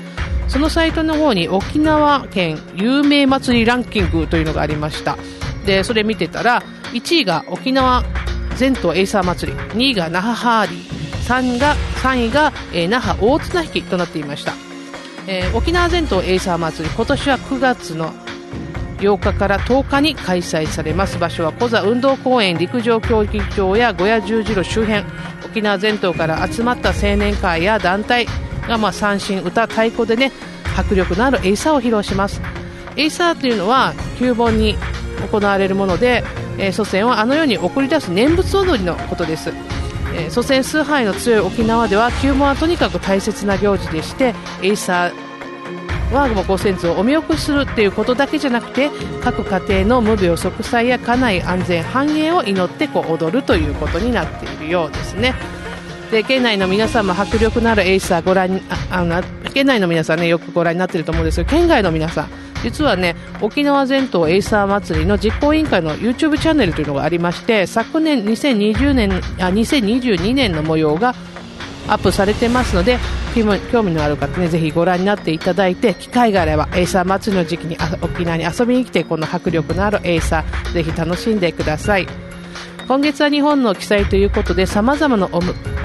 [0.48, 5.20] そのサイトの方に沖縄県有名祭りランキングというのがありました。
[5.68, 8.04] でそれ見てたら1位が沖縄
[8.56, 10.97] 全島エイサー祭り2位が那覇ハーリー
[11.28, 14.54] 3位が ,3 位が、えー、那覇大綱引きとなっていました、
[15.28, 18.14] えー、沖縄全島エイサー祭り今年は9月の
[19.00, 21.20] 8日から10日に開催されます。
[21.20, 25.04] 場所はコザ運動公園陸上競技場や胡屋十字路周辺。
[25.46, 28.26] 沖縄全島から集まった青年会や団体
[28.68, 30.32] が、まあ、三線歌太鼓でね
[30.76, 32.42] 迫力のあるエイサーを披露します。
[32.96, 34.76] エイサーというのは旧盆に
[35.32, 36.24] 行われるもので、
[36.58, 39.54] えー、祖先をあの世に送り出す念仏踊りのことです、
[40.18, 48.90] えー、祖先崇拝の強い沖縄では旧盆はとにかく大切な行事でしてエイサーはもうご先祖をお見送りするっていうことだけじゃなくて
[49.22, 55.36] 各家庭の無病息災や家内安全繁栄を祈ってこう踊るということになっているようですね。
[56.12, 59.22] で県内の皆さんも迫力のあるエイサーご覧あの
[59.54, 71.14] 県内の皆さんねよくご覧になっていると思うんですけど県外の皆さん実はね沖縄全島エイサー祭りの実行委員会の YouTube チャンネルというのがありまして昨年2020年あ2022年の模様が
[71.88, 72.98] アップされてますので
[73.72, 82.08] 興味のある方ねぜひご覧になっていただいて機会があればエイサー祭りの時期に沖縄に遊びに来てこの迫力のあるエイサーぜひ楽しんでください。
[82.88, 85.30] 今月は日本の奇祭ということでさまざまな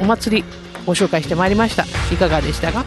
[0.00, 0.44] お祭り
[0.87, 1.85] ご紹介してまいりました。
[2.12, 2.85] いかがでしたか？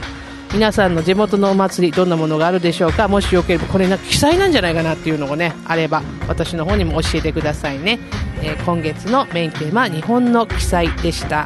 [0.56, 3.10] 皆さんの地元のお祭りどんなものがあるでしょうか？
[3.10, 8.00] もしよければこれなんか記載なんじゃないかなっていうのがねあれば私の方にも教えてくださいね、
[8.42, 11.46] えー、今月のメインテーマ日本の記載でした。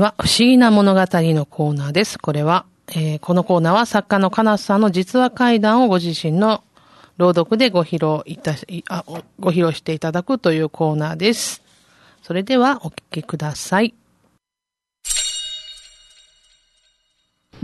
[0.00, 2.18] は不思議な物語のコーナーです。
[2.18, 6.62] これは、えー、このコーナーは作家のカナスさんの実話怪談をご自身の
[7.18, 9.04] 朗読でご披露いたし、あ、
[9.40, 11.62] ご披露していただくというコーナーです。
[12.22, 13.94] それではお聞きください。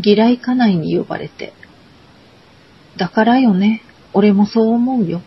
[0.02, 1.52] 嫌い家内に呼ばれて。
[2.96, 3.82] だからよね。
[4.14, 5.22] 俺もそう思うよ。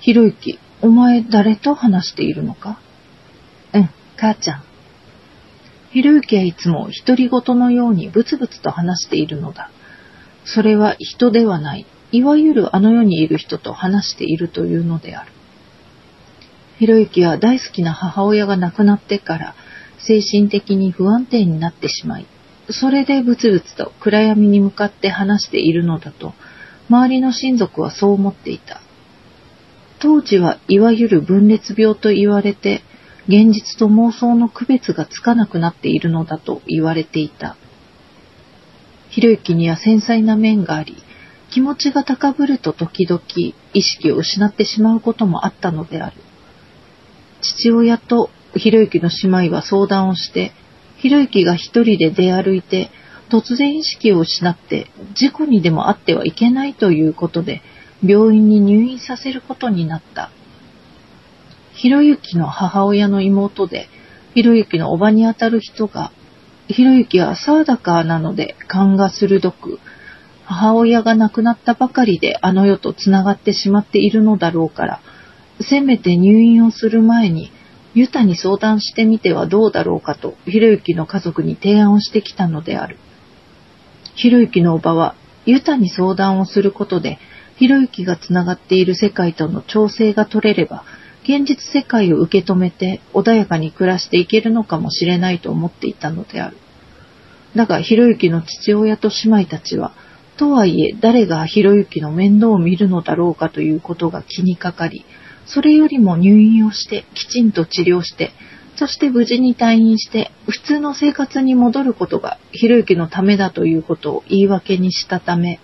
[0.00, 2.78] ひろゆき、お前誰と話しているのか
[3.72, 4.73] うん、母ちゃん。
[5.94, 9.70] ひろゆきはいつも独り言のようにブツブツと話しているのだ。
[10.44, 15.30] それは人ではない、いわゆるあの世にいる人と話しているというのである。
[16.80, 19.54] ひろゆきは大好きな母親が亡くなってから
[19.98, 22.26] 精神的に不安定になってしまい、
[22.70, 26.34] それでブツブツと暗闇に向かって話しているのだと、
[26.88, 28.80] 周りの親族はそう思っていた。
[30.00, 32.82] 当時はいわゆる分裂病と言われて、
[33.26, 37.56] 現実と妄想の区別がつかなくなっているのだと言われていた。
[39.08, 40.96] ひろゆきには繊細な面があり、
[41.50, 43.22] 気持ちが高ぶると時々
[43.72, 46.16] 意識を失ってしまうこともあったのである。
[47.40, 50.52] 父親とひろゆきの姉妹は相談をして、
[50.98, 52.90] ひろゆきが一人で出歩いて、
[53.30, 57.62] 突然意識を失って事故にでもあってはいけないということで、
[58.04, 60.30] 病院に入院させることになった。
[61.74, 63.88] ひろゆきの母親の妹で、
[64.34, 66.12] ひろゆきのおばにあたる人が、
[66.68, 69.80] ひろゆきは沢高なので勘が鋭く、
[70.44, 75.00] 母親が亡くなったばかりであの世とつながってしまっているのだろうから、
[75.60, 77.50] せめて入院をする前に、
[77.94, 82.98] ユタに相談してみてはどうだろうかと、ひろゆきの家族に提案をしてきたのである。
[84.14, 87.18] ひろゆきのおばは、ユタに相談をすることで、
[87.56, 90.84] ひろゆきがつながっている世界との調整が取れれば、
[91.24, 96.58] 現実世界を受け止めて穏やかに暮らしていけるのかもしれないと思っていたのである。
[97.56, 99.92] だが、ひろゆきの父親と姉妹たちは、
[100.36, 105.04] とはいえ誰がひろゆきの面倒を見るのだろうかということが気にかかり、
[105.46, 108.32] それよりも入院をしてきちんと治療して、
[108.76, 115.60] そして無事に退院して普通の生活に戻ることがひろゆきのためだということを言い訳にしたため、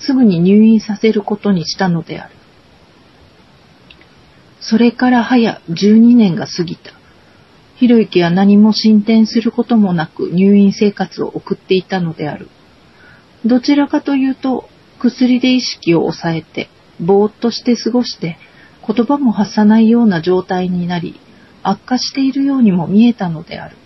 [0.00, 2.39] すぐに入院させることにしたのである。
[4.70, 6.92] それから早12年が過ぎた。
[7.74, 12.48] ひろゆきは何も進展することもなく入院生活を送っていたのである。
[13.44, 14.68] どちらかというと、
[15.00, 16.68] 薬で意識を抑えて、
[17.00, 18.38] ぼーっとして過ごして、
[18.86, 21.18] 言葉も発さないような状態になり、
[21.64, 23.76] 悪化しているようにも見えたのである。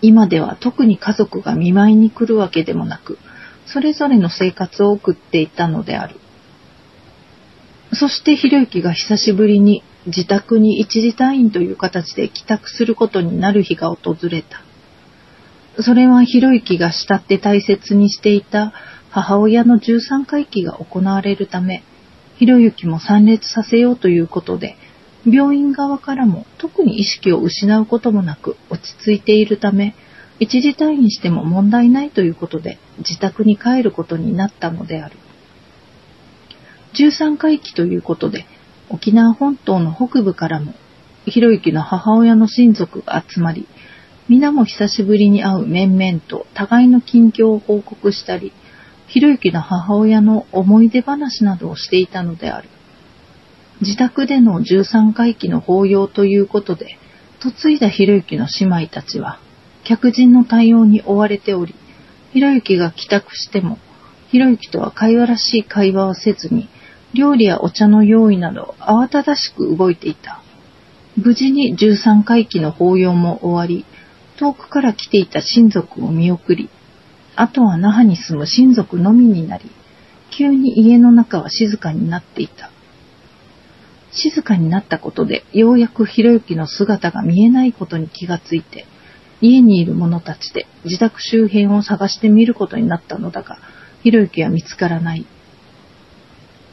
[0.00, 3.18] 今では特に家族が見舞いに来るわけでもなく、
[3.66, 6.20] それぞれの生活を送っていたのである。
[7.94, 14.62] そしてひろゆきが久しぶりに自宅に一時退院という形で帰宅することになる日が訪れた。
[15.82, 18.72] それはひろゆきが慕って大切にしていた
[19.10, 21.82] 母親の13回忌が行われるため、
[22.36, 24.76] ひろゆきも参列させようということで、
[25.26, 29.94] 病院側からも特に意識を失うこともなく落ち着いているため、
[30.40, 35.16] 一時退院しても問題ないということで自宅に帰ることになったのである。
[36.94, 38.46] 13回忌ということで、
[38.88, 40.74] 沖縄本島の北部からも、
[41.26, 43.66] ひろゆきの母親の親族が集まり、
[44.28, 48.52] 皆も久しぶりに会う面々と互いの近況を報告したり、
[49.08, 52.68] ひろゆきの母親の思い出話などをしていたのである。
[53.80, 56.96] 自宅での13回忌の法要ということで、
[57.44, 59.40] 嫁いだひろゆきの姉妹たちは、
[59.82, 61.74] 客人の対応に追われており、
[62.32, 63.78] ひろゆきが帰宅しても、
[64.30, 66.68] ひろゆきとは会話らしい会話をせずに、
[67.14, 70.42] 料理やお茶の用意など慌ただしく動いていた。
[71.16, 73.86] 無事に13回忌の法要も終わり、
[74.36, 76.68] 遠くから来ていた親族を見送り、
[77.36, 79.70] あとは那覇に住む親族のみになり、
[80.36, 82.70] 急に家の中は静かになっていた。
[84.10, 88.86] 静かになったことで、ようやくひろゆきの姿が見えないことに気がついて、
[89.40, 93.58] 家にいる者たちで自宅周辺を探してみることになったのだが、
[94.02, 95.26] ひろゆきは見つからない。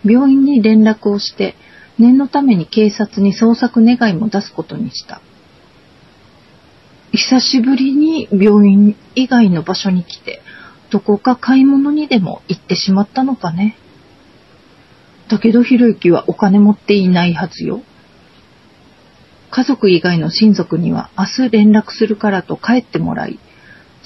[0.04, 1.56] 病院に連絡をして、
[1.98, 5.22] 念のために警察に捜索願いも出すことにした。
[7.12, 10.42] 久しぶりに病院以外の場所に来て、
[10.90, 13.78] どこか買い物にでも行ってしまったのかね。
[15.30, 17.82] だけどひろゆきはお金持っていないはずよ。
[19.50, 23.40] 家族以外の親族には明日連絡するからと帰ってもらい、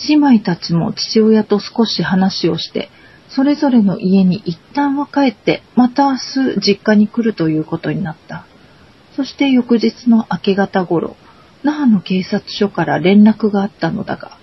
[0.09, 2.89] 姉妹たちも父親と少し話をして、
[3.35, 8.45] それぞれの家に一旦は帰って、また明日実家に来るということになった。
[9.13, 11.17] そして翌日の明け方頃、
[11.61, 14.37] 那覇の警察署から連絡があったのだが、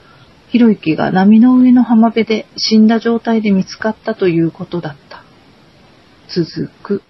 [0.51, 5.22] ひろゆきが波の上の浜辺で死んだ状態で見つかったということだった。
[6.28, 7.03] 続く。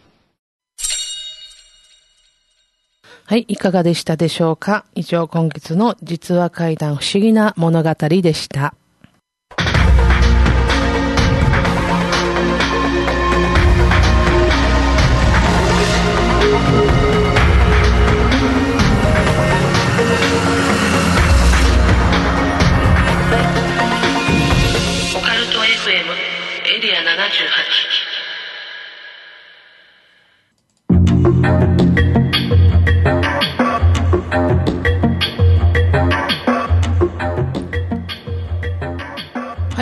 [3.24, 4.84] はい、いかがでしたでしょうか？
[4.94, 8.74] 以上、今月の実話怪談不思議な物語でした。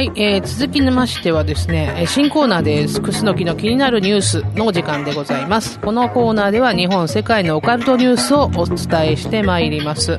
[0.00, 3.02] はい、えー、続きましてはですね、新コーナーです。
[3.02, 5.78] クスノキの気になるニュースのお時間でございます。
[5.78, 10.18] このコーナーでは日本、世界のオカルトニュースをお伝えしてまいります。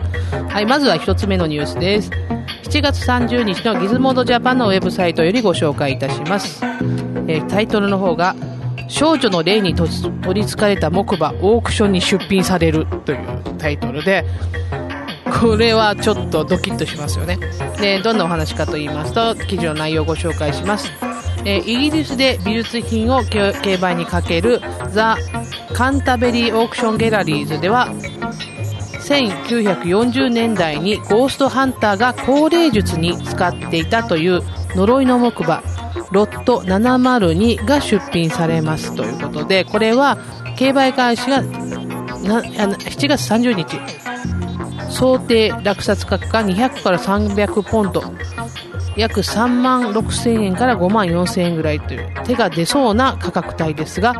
[0.49, 2.11] はい、まずは一つ目のニュースです。
[2.69, 6.63] 7月30日のギズモードジャパンのウェブサイトよりご紹介いたします。
[7.27, 8.35] えー、タイトルの方が、
[8.87, 9.97] 少女の霊に取り
[10.43, 13.17] 憑かれた木馬オークションに出品されるという
[13.57, 14.25] タイトルで、
[15.39, 17.37] これはちょっとドキッとしますよね。
[17.79, 20.91] で、どんなお話かと言いますと、記事の内容をご紹介します。
[21.43, 24.61] えイギリスで美術品を競売にかける
[24.91, 25.17] ザ・
[25.73, 27.87] カンタベリーオークションギャラリーズでは、
[28.99, 34.41] 1940年代にゴーストハンターが高齢術に使っていたという
[34.75, 35.63] 呪いの木馬、
[36.11, 40.17] ロット702が出品されますということで、これは
[40.57, 44.00] 競売開始が7月30日、
[44.91, 48.03] 想定落札価格が200から300ポンド。
[48.97, 54.13] 約3万6千円から5万4千円ぐらいという手が出そうな価格帯ですが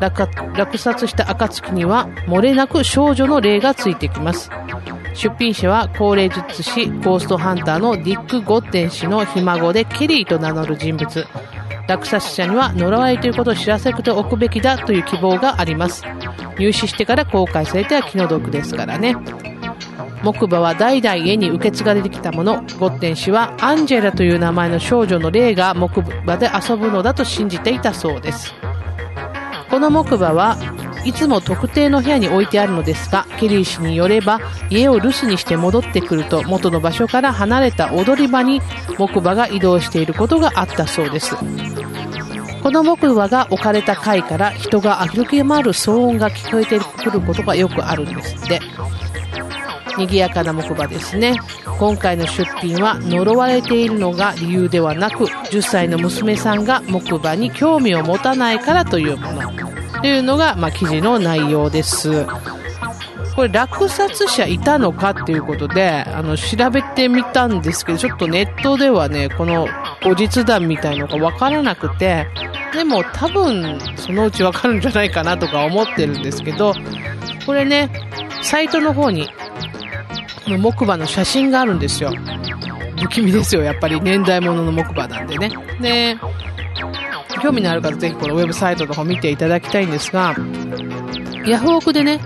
[0.00, 4.50] 落札した暁には漏れなく少女の霊がついてきます。
[5.12, 11.26] 出品者は高齢術師ゴーストハンターのディック・ゴッテン氏のひ孫でケリーと名乗る人物。
[11.86, 16.02] 落札者には呪われということを知らせておくべきだという希望があります。
[16.58, 19.16] 入手してから公開されては気の毒ですからね。
[20.24, 28.54] 木馬は代々家に受け継がれてきたものゴッテン氏はアンジェラという名前の少女の霊が木馬で遊ぶのだと信じていたそうです
[29.70, 30.56] この木馬は
[31.04, 38.62] いつも特定の部屋に置いてあるのですが、ケリー氏によれば、家を留守にして戻ってくると、元の場所から離れた踊り場に
[38.96, 41.36] 木馬が移動していることがあったそうです。
[42.62, 48.60] この木馬が置かれた階から人が歩き回る騒音が聞こえてくることがよくあるんですって。
[49.96, 51.36] 賑やかな木馬ですね。
[51.78, 59.52] 今回の出品は呪われているのが理由ではなく、10歳の娘さんが木馬に興味を持たないからというもの。
[60.00, 62.26] というのが、まあ、記事の内容です。
[63.34, 69.66] これ落札者いたのかっていうことで、あの、調べてみたんですけど、ちょっとネットではね、この
[70.02, 72.28] 後日談みたいのがわからなくて、
[72.72, 76.74] でも多分そのうちわかるんじゃないかなとか思ってるんですけど、
[77.44, 77.90] これね、
[78.42, 79.28] サイトの方に
[80.46, 82.12] 木馬の写真があるんですよ。
[83.00, 85.50] 不気味ですよ、やっぱり年代物の木馬なんでね。
[85.80, 86.16] で、
[87.42, 90.34] 興味のある方ぜひこのウェブサイトの方見ていただきたいんですが、
[91.46, 92.20] ヤフオクでね、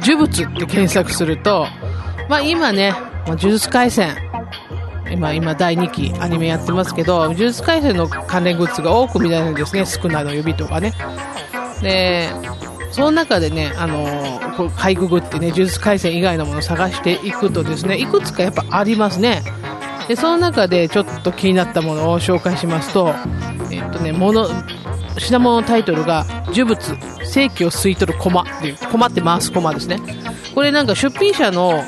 [0.00, 1.66] 呪物って検索すると、
[2.28, 2.94] まあ今ね、
[3.26, 4.16] 呪術廻戦、
[5.10, 10.92] 今、今第2期アニメやってますけど、呪術廻戦の関連グッズが多く見られるんですね、少ないの指とかね。
[11.82, 12.30] で、
[13.00, 19.42] その中でね、あのー、こうかいくぐってね、呪術廻戦以外のものを探していくとですね、いくつかやっぱありますね。
[20.06, 23.14] で、その中でちょっと気になったものを紹介しますと、
[23.70, 24.48] えっとね、もの、
[25.16, 26.78] 品物のタイトルが、呪物、
[27.24, 29.98] 正規を吸い取る駒っていう、駒って回す駒ですね。
[30.54, 31.82] これなんか出品者の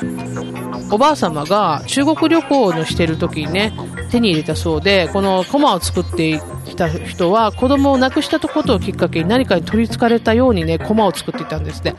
[0.89, 3.71] おばあ様が中国旅行のしてる時にね、
[4.09, 6.41] 手に入れたそうで、この駒を作って
[6.73, 11.95] きた人は子供を亡くしたことをきっかけに何かに取り憑かれたようにね、駒を作っていたんですね。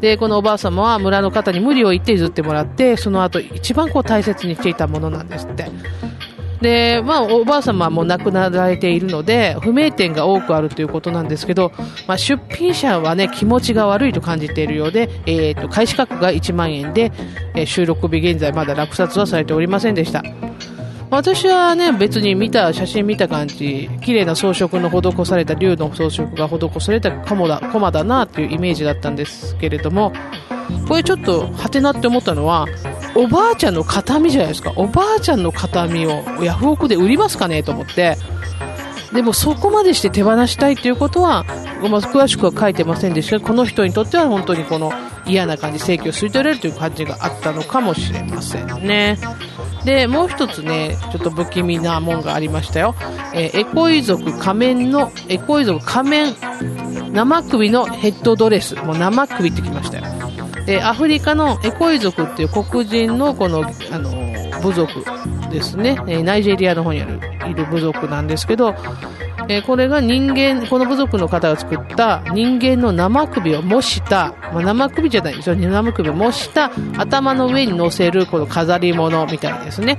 [0.00, 5.66] で、このおばあ様は村の方に無理を言って譲ってもらって、その後一番こう大切にしていたものなんですって。
[6.60, 11.72] で、まあ、おばあ様はもう亡くなられているので、不明点が多くあるということなんですけど、
[12.06, 17.10] まあ、出品者はね、気持ちが悪いと感じているようで、えっ、ー、と、開始価格が1万円で、
[17.56, 20.22] え、収録日現在まだ落札はされておりませんでした。
[21.12, 30.14] 私はね、別に見た、写真見た感じ、綺麗な装飾の施された竜の装飾が施されたコマだ、コマだなっていうイメージだったんですけれども、
[30.88, 32.66] これちょっと、はてなって思ったのは、
[33.14, 34.72] おばあちゃんの形見じゃないですか。
[34.74, 38.16] おばあちゃんの形見をヤフオクで売りますかねと思って、
[39.12, 41.44] でもそこまでして手放したいということは、
[41.82, 44.92] まあ、詳しくは書いてませんでしたが、この人にとっては本当にこの
[45.26, 49.18] 嫌な感じ、正規を吸い取れるという感じがあったのかもしれませんね。
[49.84, 52.94] で、もう一つね、ちょっと不気味なもんがありましたよ。
[53.34, 56.34] えー、エコイ族仮面の、エコイ族仮面、
[57.12, 58.76] 生首のヘッドドレス。
[58.76, 60.04] もう生首ってきましたよ。
[60.66, 65.04] で、アフリカのエコイ族っていう黒人のこの、あの、部族
[65.52, 65.98] ですね。
[66.06, 68.74] えナイジェリアの方にある、いる部族なんですけど、
[69.48, 79.98] え、これが人間、この部族の方が作った人間の生首を模した、まあ、生首じゃないですよ、生首を模した頭の上に乗せるこの飾り物みたいですね。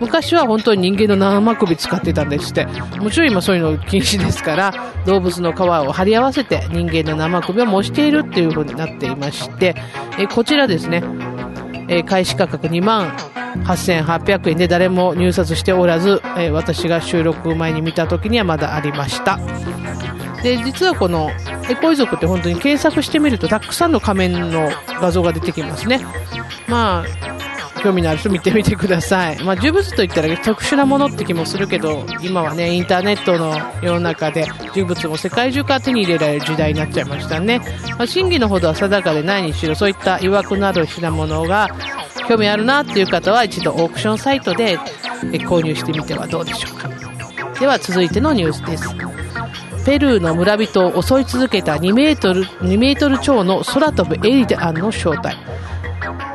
[0.00, 2.66] 昔は本当に人間の生首使ってたんですって。
[2.98, 4.72] もちろん今そういうの禁止ですから、
[5.06, 9.76] 動物の皮を貼り合わせて人間の生首を模しているっていう風になっていまして、
[10.18, 11.04] え、こちらですね、
[11.92, 13.10] えー、開始価格2万
[13.64, 19.38] 8800円で誰も入札しておらず、えー、私が収録前に見た時にはまだありました。
[20.42, 21.30] で実はこの
[21.70, 24.70] エコイ族って本当に検索してみるとたくさんの仮面の
[25.00, 26.00] 画像が出てきますね。
[26.66, 27.41] まあ
[27.82, 29.42] 興味のある人見てみてください。
[29.42, 37.60] まあ、呪物といったら特殊なものって気もするけど、今はね、インターネットの世の中で呪物も世界中から手に入れられる時代になっちゃいましたね。
[37.98, 41.68] まあ、真偽のほどは定かでないにしろ、そういった曰くなる品物が
[42.28, 44.78] 興味あるなっていう方は一度オークションサイトで
[45.46, 46.88] 購入してみてはどうでしょうか
[47.58, 48.88] では続いてのニュースです
[49.84, 55.36] ペルーの村人を襲い続けた2メートル ,2 メートル超の空飛ぶエリアンの正体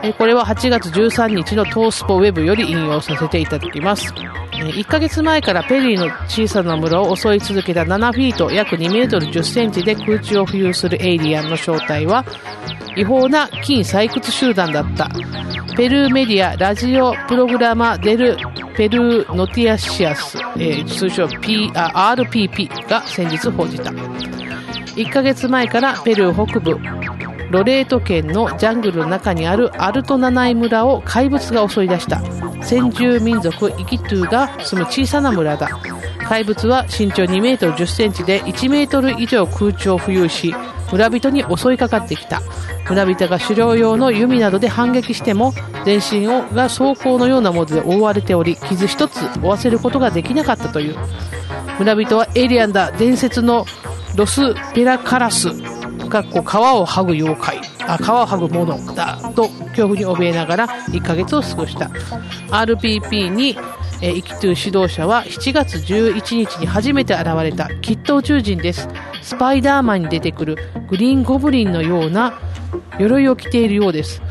[0.03, 4.13] えこれは8月13日のトースポウェブより引用させていただきます。
[4.53, 12.26] 1ヶ月前からペリーの小さな村を襲い続けた7フィート約2メートル10センチで空中を浮遊するエイリアンの正体は
[12.95, 15.09] 違法な金採掘集団だった。
[15.76, 18.36] ペルーメディアラジオプログラマデル・
[18.76, 23.91] ペルーノティアシアス、えー、通称 P RPP が先日報じた。
[23.91, 26.80] 1ヶ月前からペルー北部
[27.50, 32.22] ロレート県のジャングルの中にあるアルトナナイ村を怪物が襲い出した。
[32.64, 35.70] 先住民族イキトゥが住む小さな村だ。
[36.28, 40.54] 怪物は身長2メートル10センチで1メートル以上空中を浮遊し
[40.91, 42.41] 村人に襲いかかってきた。
[42.89, 45.54] 村人が狩猟用の弓などで反撃しても
[45.86, 50.98] 全身をが装甲のようなもので覆われており傷一つ負わせることができなかったという。
[51.80, 52.91] 村人はエイリアンだ。
[52.91, 53.66] 伝説の
[54.16, 55.76] ロス・ペラカラス。
[56.08, 57.58] かっこ皮を剥ぐ妖怪。
[57.88, 59.18] あ皮を剥ぐものだ。
[59.36, 61.89] と恐怖に怯えながら1ヶ月を過ごした。
[62.49, 63.58] RPP に
[64.01, 67.68] えー、イキトゥ指導者は7月11日に初めて現れた。
[67.82, 68.88] きっと宇宙人です。
[69.22, 70.58] スパイダーマンに出てくる。
[70.89, 72.39] グリーンゴブリンのような
[72.99, 74.22] 鎧を着ているようです。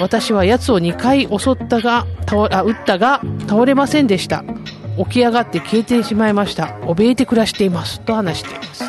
[0.00, 4.44] 私は奴を2回襲ったが倒あ撃ったが倒れませんでした。
[4.98, 6.78] 起き上がって消えてしまいました。
[6.82, 8.00] 怯えて暮らしています。
[8.00, 8.84] と話しています。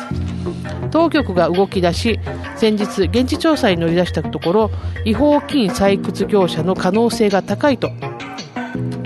[0.90, 2.20] 当局が動き出し
[2.56, 4.70] 先日現地調査に乗り出したところ
[5.04, 7.90] 違法金採掘業者の可能性が高いと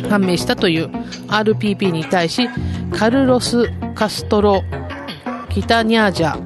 [0.08, 0.90] 判明したという。
[1.32, 2.48] RPP に対し
[2.92, 4.62] カルロス・カストロ・
[5.48, 6.38] キタニャージャ、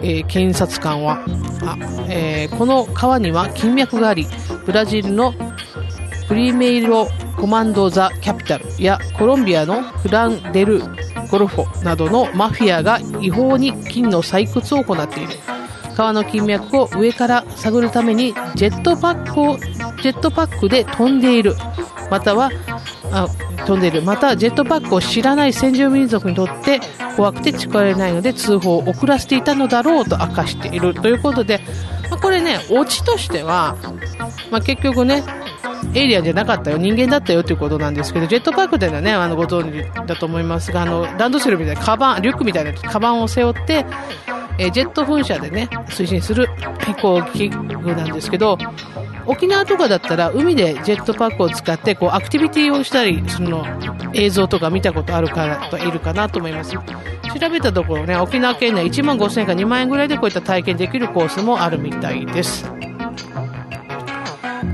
[0.00, 1.24] えー、検察官は
[1.64, 1.76] あ、
[2.10, 4.26] えー、この川には金脈があり
[4.66, 5.32] ブラジルの
[6.28, 7.06] プリメイロ
[7.36, 10.82] コマンド・ザ・キャピタルやコロンビアのフラン・デル・
[11.30, 15.34] ゴルフォなどのマフィアが違法に金の採掘を行っている。
[15.96, 19.56] 川の金脈を上から探るためにジェットパックを
[20.02, 21.54] ジェットパックで飛んでいる。
[22.10, 22.50] または
[23.10, 23.28] あ
[23.66, 24.02] 飛んでいる。
[24.02, 26.80] またジェットパックを知らない先住民族にとって
[27.16, 30.94] 怖くて近寄れないので通報を遅らせていたのだろうと明かしている。
[30.94, 31.60] ということで、
[32.10, 33.76] まあ、これねオチとしては、
[34.50, 35.24] まあ、結局ね
[35.94, 36.78] エイリアンじゃなかったよ。
[36.78, 43.84] 人間だったよということなんですけどジェットパックというのはねあのご存知だと思いますがあのランドセルみたいなカバンリュックみたいなカバンを背負って
[44.58, 46.48] えジェット噴射でね推進する
[46.80, 48.58] 飛行機具なんですけど
[49.26, 53.64] 沖縄とかだったら海でジェットパックを使ってこうアクティビティをしたりその
[54.14, 56.72] 映像とか見たことある方いるかなと思います。
[56.72, 62.70] 調べたところね沖縄県内1万5000円か2万円ぐらいでこういった体験できるコースもあるみたいです。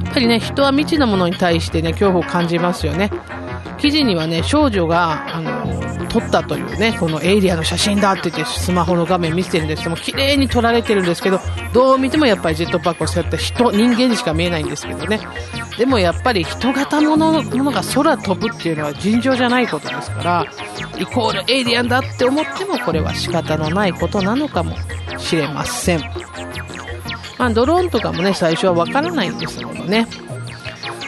[0.05, 3.11] やっぱりね人は未知のものに対してね恐怖を感じますよね
[3.79, 5.83] 記事にはね少女があの
[6.13, 11.41] 撮ったというね、このエイリアの写真だって言ってスマホの画面見せてるんですけども、綺麗に撮られてるんですけど、
[11.73, 15.21] どう見てもやっぱりジェットパックを背負った人、人間にしか見えないんですけどね。
[15.79, 20.47] でもやっぱり人型ものものが空飛ぶっていうのは尋常じゃないことですから、
[20.99, 24.77] イコールエイリアンだって思ってもこれは仕方のないことなのかも
[25.17, 26.03] しれません。
[27.43, 30.07] まあ、ドローンとかもね、最初はわからないんですものね。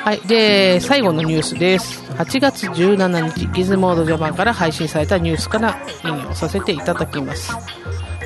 [0.03, 0.21] はい。
[0.23, 2.03] で、最後のニュースです。
[2.15, 7.53] 8月17日、ギズモードジャパンから配信されたニュースから引用させていただきます。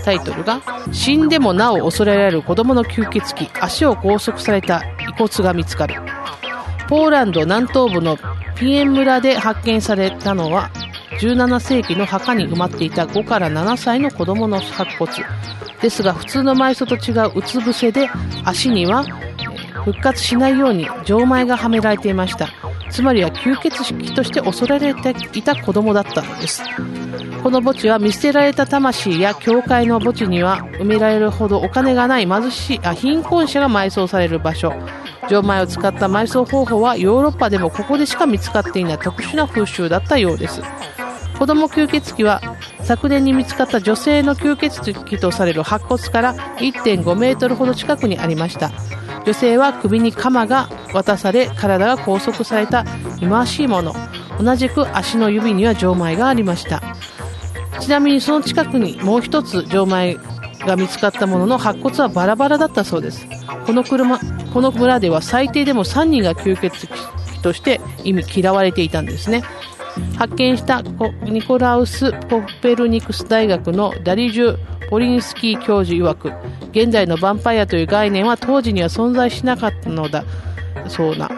[0.07, 5.97] タイトルが、死んでもなお恐れられる子供の吸血鬼、足を拘束された遺骨が見つかる。
[6.89, 8.17] ポーランド南東部の
[8.57, 10.71] ピエン村で発見されたのは、
[11.21, 15.13] 17世紀の墓に埋まっていた5から7歳の子供の白骨。
[15.81, 18.09] ですが、普通の埋葬と違ううつ伏せで、
[18.45, 19.05] 足には
[19.85, 22.49] 復活しないように錠前がはめられていました。
[22.91, 26.63] つまりは吸血鬼として恐れられていた子供だったのです。
[27.43, 34.73] この墓地は見捨てられた魂や教会の墓地には埋められるほどお金がない貧しい貧困者が埋葬される場所。
[35.29, 40.63] 錠前を使った埋葬方法はヨーロッパでもここでしか見つかっていない特殊な風習だったようです。
[41.39, 42.41] 子供吸血鬼は
[42.83, 48.73] 昨年に見つかった女性の吸血鬼とされる白骨から1.5メートルほど近くにありました。
[49.25, 52.85] 女性は首に鎌が渡され体が拘束された
[53.19, 53.95] 忌まわしいもの。
[54.41, 56.83] 同じく足の指には錠前がありました。
[57.81, 60.17] ちなみにその近くにもう一つ錠前
[60.61, 63.27] が見つかったものの白骨はバラバラだったそうです。
[63.67, 64.19] この車
[64.53, 69.43] この村では最低でも3人が吸血鬼として意味嫌われていたんですね。
[70.17, 70.83] 発見した
[71.23, 74.59] ニコラウス・コペルニクス大学のダリジュ・
[74.91, 76.33] ポリンスキー教授曰く
[76.71, 80.25] 現在のヴァンパイアという概念は当時には存在しなかったのだ。
[80.89, 81.31] そうな。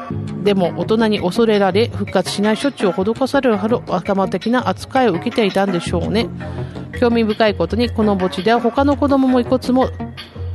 [0.44, 6.28] でも大人に恐れられ復活しない処置を施されるほど若者的な扱いを受けていたんでしょうね。
[6.98, 9.88] 興味深いことにこの墓地では他の子供も遺骨も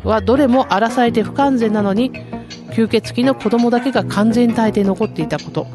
[0.04, 2.12] はどれも荒らされて不完全なのに
[2.72, 5.68] 吸血鬼の子供だけが完全体で残っていたこと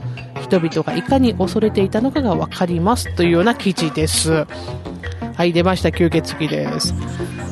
[0.43, 4.47] 人々がいかに恐れていたのかが分かりますというような記事です
[5.35, 6.93] はい、出ました、吸血鬼です。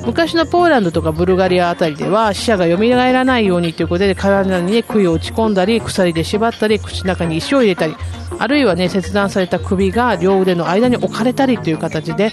[0.04, 7.94] 昔のポーランドとかブルガリアあたりでは死者が蘇らないようにということで体に、ね、杭を打ち込んだり鎖で縛ったり口の中に石を入れたり
[8.38, 12.32] あるいは、ね、切断された首が両腕の間に置かれたりという形で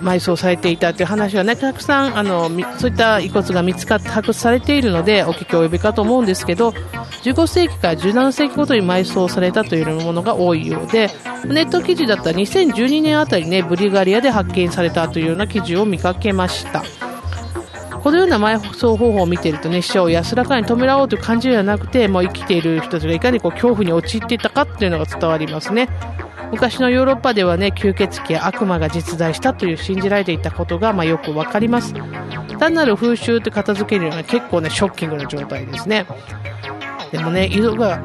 [0.00, 11.10] 埋葬されていたという話はねたくさんあのそういった遺骨が見つかって発掘されているのでお聞き及びかと思うんですけど15世紀から17世紀ごとに埋葬されたというものが多いようで
[11.46, 16.82] ネット記事だったら2012年あたりねブリガリアで発見されたというような記事を見かけました。
[18.02, 25.88] このような埋葬方法を見ているとね死者を安らかに止めらおうという感じではなくてもう生きている人たちがいかにこう恐怖に陥っていたかっていうのが伝わりますね。
[26.50, 31.94] 昔のヨーロッパではね、吸血鬼や悪魔が実在したという信じられていたことが、まあ、よくわかります。
[32.58, 36.06] 単なる風習って片付けるような結構ね、ショッキングな状態ですね。
[37.12, 38.00] でもね、遺族は、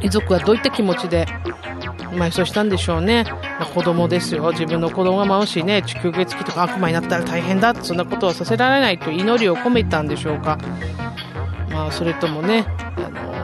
[0.00, 1.26] 遺族はどういった気持ちで
[2.12, 3.24] 埋葬したんでしょうね。
[3.58, 4.50] まあ、子供ですよ。
[4.52, 10.58] 自分の子供がもしね、吸血鬼とか悪魔になったら大変だそんなことはさせられないと祈りを込めたんでしょうか。
[11.70, 12.66] まあ、それともね、
[12.96, 13.43] あの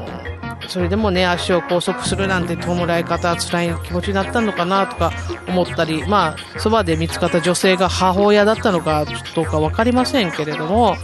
[0.70, 5.12] それでもね、足を拘束するなんて弔い方は辛い気持ちになったのかなとか
[5.48, 9.04] 思ったり、まあ、そばで見つかった女性が母親だったのか
[9.34, 10.94] どうか分かりませんけれども、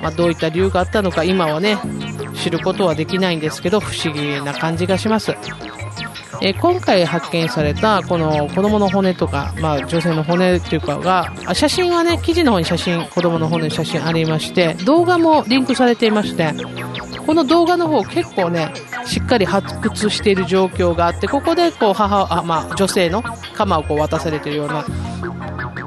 [0.00, 1.76] まあ、どういった理由があったのか今はね、
[2.42, 5.34] 知ることはできないんですけど、不思議な感じがします。
[6.40, 16.52] えー、今回発見されたこの子供の骨とか、まあ、女性の骨っていうかが写真はね記事の方に写真子供の骨の写真ありまして動画もリンクされていまして
[17.26, 18.72] この動画の方結構ね
[19.04, 23.22] しっかり発掘している状況があってここでこう母あ、まあ、女性の
[23.54, 24.84] 鎌をこう渡されているような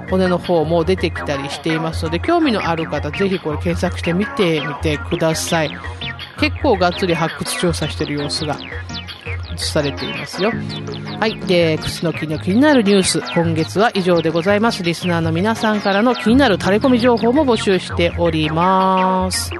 [0.10, 5.72] 骨の方も出てきたりしていますので興味のある方ぜひこれ検索してみてみてください。
[6.40, 8.58] 結構がっつり発掘調査している様子が
[9.66, 10.52] されていますよ。
[11.20, 11.40] はい。
[11.42, 14.84] で、クスノキの気になるニュース、今月は以上でございます。
[14.84, 19.52] リスナーの皆さんからの気になるタレコミ情報も募集しております。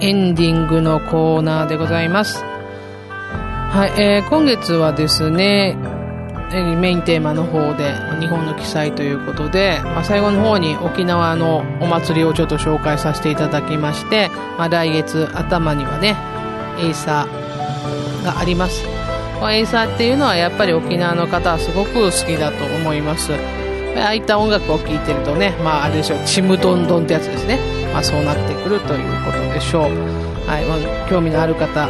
[0.00, 2.42] エンディングのコーナーでございます。
[2.44, 5.76] はい、えー、今月はですね、
[6.52, 16.16] メインテーマの方で日本の奇祭ということで、まあ、最後の方に沖縄のお祭りをちょっと紹介させていただきまして、まあ、来月頭にはね
[16.80, 18.86] エイサーがあります、
[19.40, 23.32] まあ、エイサーっていうのはやっぱり沖縄の方はすごく好きだと思います。
[23.96, 27.58] ああいった音楽を聴いてるとね、まあ、あれでしょうちむどんどんってやつですね。
[27.92, 29.82] まあ、そうなってくるということでしょう、
[30.46, 31.88] はいまあ、興味のある方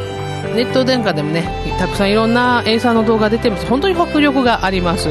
[0.55, 1.43] ネットなんかでもね
[1.81, 3.67] たくさんいろんなエイサーの動画出てます。
[3.67, 5.09] 本当に迫力があります。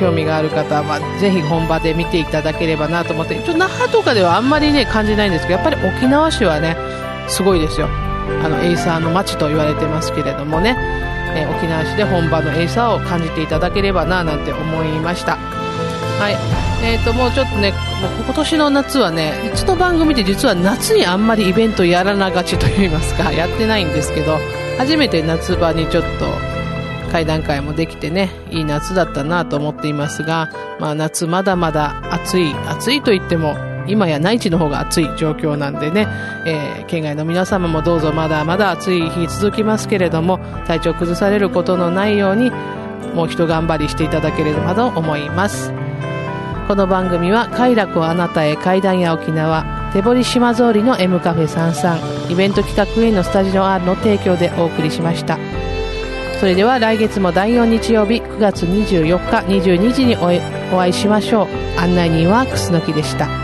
[0.00, 6.76] 興味がある方は、まあ、ぜひ本場で見ていただければなと思ってちょ那覇とかではあんまりね感じないんですけどやっぱり沖縄市はね
[7.28, 7.88] すごいですよ。
[8.42, 10.76] あのエイサーの街と言われてますけれどもね、
[11.34, 15.36] え沖縄市で本場のエイサーを感じていただければななんて思いました。
[15.36, 16.36] はい。
[16.82, 24.38] えーと、もうちょっとね、もう今年の夏はね、うちの番組で実は夏にあんまりイベントやらながちといいますか、やってないんですけど、
[24.78, 26.26] 初めて夏場にちょっと
[27.10, 33.56] 会談会もできてね、いい夏だったなと思っていますが、まあ夏まだまだ暑い、暑いと言っても、
[33.86, 36.08] 今や内地の方が暑い状況なんでね、
[36.46, 42.50] えー、県外の皆様もどうぞまだまだ暑い日続きますけれども、体調崩されることのないように、
[43.14, 45.72] もう一頑張りしていただければと思います。
[46.66, 55.38] この番組は快楽をあなたへ階段や沖縄手堀島通りの M カフェ33イベント企画へのスタジオ R の提供でお送りしました。
[56.40, 61.80] それでは来月も第4日曜日9月24日22時にお会いしましょう。
[61.80, 63.43] 案内人は楠木でした。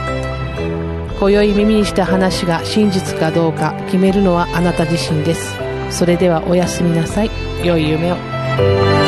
[1.20, 5.54] 今宵耳にした話が真実かどうか決めるのはあなた自身です。
[5.90, 7.30] それではおやすみなさい。
[7.62, 8.99] 良い夢を。